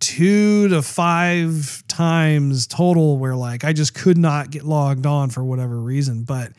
[0.00, 5.44] two to five times total where like I just could not get logged on for
[5.44, 6.22] whatever reason.
[6.22, 6.52] But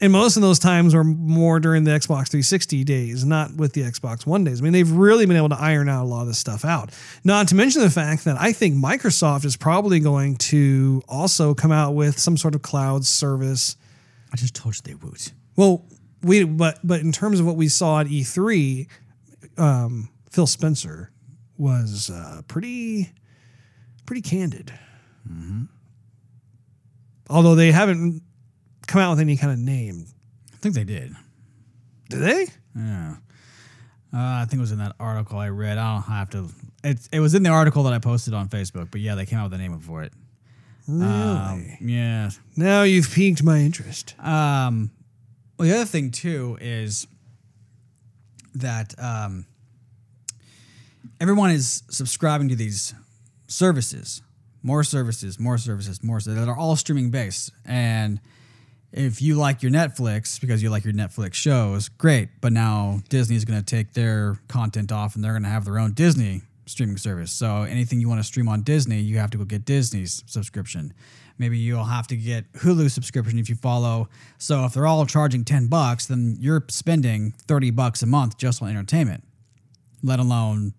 [0.00, 3.80] and most of those times were more during the Xbox 360 days, not with the
[3.82, 4.60] Xbox One days.
[4.60, 6.90] I mean, they've really been able to iron out a lot of this stuff out.
[7.24, 11.72] Not to mention the fact that I think Microsoft is probably going to also come
[11.72, 13.76] out with some sort of cloud service.
[14.32, 15.32] I just told you they would.
[15.56, 15.86] Well,
[16.22, 18.86] we but but in terms of what we saw at E3,
[19.56, 21.10] um, Phil Spencer
[21.58, 23.10] was uh, pretty
[24.04, 24.72] pretty candid.
[27.28, 28.22] Although they haven't
[28.86, 30.06] come out with any kind of name,
[30.54, 31.12] I think they did.
[32.08, 32.46] did they?
[32.76, 33.16] Yeah.
[34.14, 35.78] Uh, I think it was in that article I read.
[35.78, 36.48] I don't have to.
[36.84, 39.38] It, it was in the article that I posted on Facebook, but yeah, they came
[39.40, 40.12] out with a name for it.
[40.86, 41.04] Really?
[41.10, 42.30] Um, yeah.
[42.56, 44.14] now you've piqued my interest.
[44.20, 44.92] Um,
[45.58, 47.08] well, the other thing too is
[48.54, 49.46] that um,
[51.20, 52.94] everyone is subscribing to these
[53.46, 54.22] services,
[54.62, 57.52] more services, more services, more services that are all streaming based.
[57.64, 58.20] And
[58.92, 62.28] if you like your Netflix because you like your Netflix shows, great.
[62.40, 65.64] But now Disney is going to take their content off and they're going to have
[65.64, 67.30] their own Disney streaming service.
[67.30, 70.92] So anything you want to stream on Disney, you have to go get Disney's subscription.
[71.38, 74.08] Maybe you'll have to get Hulu subscription if you follow.
[74.38, 78.62] So if they're all charging 10 bucks, then you're spending 30 bucks a month just
[78.62, 79.22] on entertainment,
[80.02, 80.72] let alone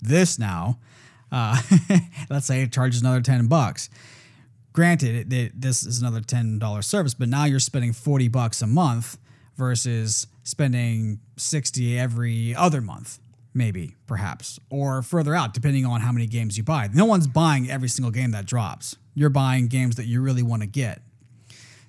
[0.00, 0.78] this now.
[1.32, 1.60] Uh,
[2.30, 3.90] let's say it charges another 10 bucks.
[4.72, 8.66] Granted, it, it- this is another $10 service, but now you're spending 40 bucks a
[8.66, 9.18] month
[9.56, 13.18] versus spending 60 every other month,
[13.54, 16.88] maybe, perhaps, or further out, depending on how many games you buy.
[16.92, 18.96] No one's buying every single game that drops.
[19.14, 21.00] You're buying games that you really want to get.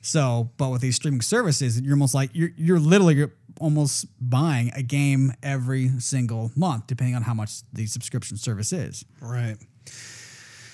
[0.02, 3.28] So, but with these streaming services, you're almost like you're you're literally
[3.60, 9.06] almost buying a game every single month, depending on how much the subscription service is.
[9.22, 9.58] Right.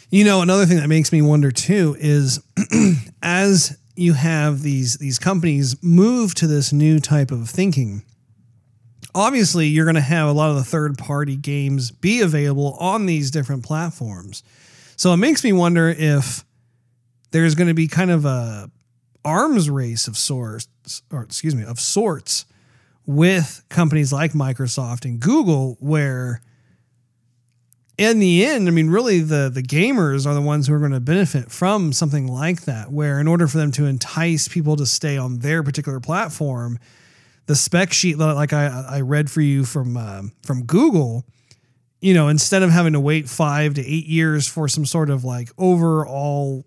[0.10, 2.44] You know, another thing that makes me wonder too is
[3.24, 8.04] as you have these these companies move to this new type of thinking,
[9.16, 13.06] obviously you're going to have a lot of the third party games be available on
[13.06, 14.44] these different platforms.
[14.96, 16.44] So it makes me wonder if
[17.32, 18.70] there's going to be kind of a
[19.26, 20.68] arms race of sorts
[21.12, 22.46] or excuse me, of sorts
[23.06, 26.42] with companies like Microsoft and Google where
[27.98, 30.92] in the end, I mean, really, the the gamers are the ones who are going
[30.92, 32.92] to benefit from something like that.
[32.92, 36.80] Where in order for them to entice people to stay on their particular platform,
[37.46, 41.24] the spec sheet, like I, I read for you from um from Google,
[42.02, 45.24] you know, instead of having to wait five to eight years for some sort of
[45.24, 46.66] like overall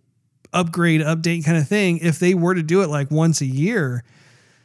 [0.52, 4.04] upgrade, update kind of thing, if they were to do it like once a year,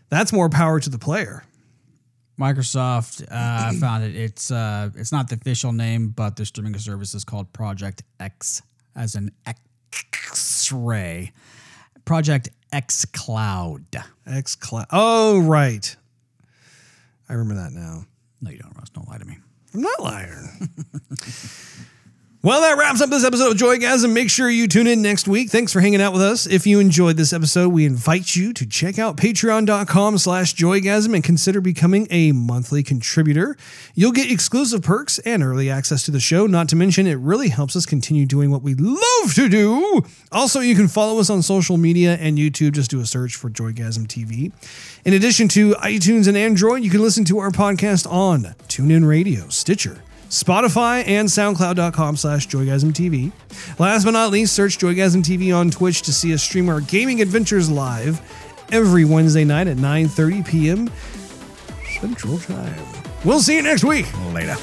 [0.10, 1.44] that's more power to the player.
[2.42, 4.16] Microsoft uh, found it.
[4.16, 8.64] It's uh, it's not the official name, but the streaming service is called Project X,
[8.96, 11.32] as an X-ray.
[12.04, 13.86] Project X Cloud.
[14.26, 14.88] X Cloud.
[14.92, 15.96] Oh, right.
[17.30, 18.06] I remember that now.
[18.42, 18.90] No, you don't, Russ.
[18.90, 19.38] Don't lie to me.
[19.74, 20.70] I'm not lying.
[22.44, 24.14] well, that wraps up this episode of Joygasm.
[24.14, 25.52] Make sure you tune in next week.
[25.52, 26.48] Thanks for hanging out with us.
[26.48, 31.24] If you enjoyed this episode, we invite you to check out patreon.com slash joygasm and
[31.24, 33.56] consider becoming a monthly contributor.
[33.94, 36.48] You'll get exclusive perks and early access to the show.
[36.48, 40.02] Not to mention, it really helps us continue doing what we love to do.
[40.32, 42.72] Also, you can follow us on social media and YouTube.
[42.72, 44.52] Just do a search for Joygasm TV.
[45.06, 49.48] In addition to iTunes and Android, you can listen to our podcast on TuneIn Radio,
[49.50, 50.02] Stitcher,
[50.32, 53.34] Spotify, and SoundCloud.com slash JoygasmTV.
[53.78, 57.70] Last but not least, search JoygasmTV on Twitch to see us stream our gaming adventures
[57.70, 58.22] live
[58.72, 60.90] every Wednesday night at 9.30 p.m.
[62.00, 62.82] Central Time.
[63.26, 64.08] We'll see you next week.
[64.32, 64.56] Later.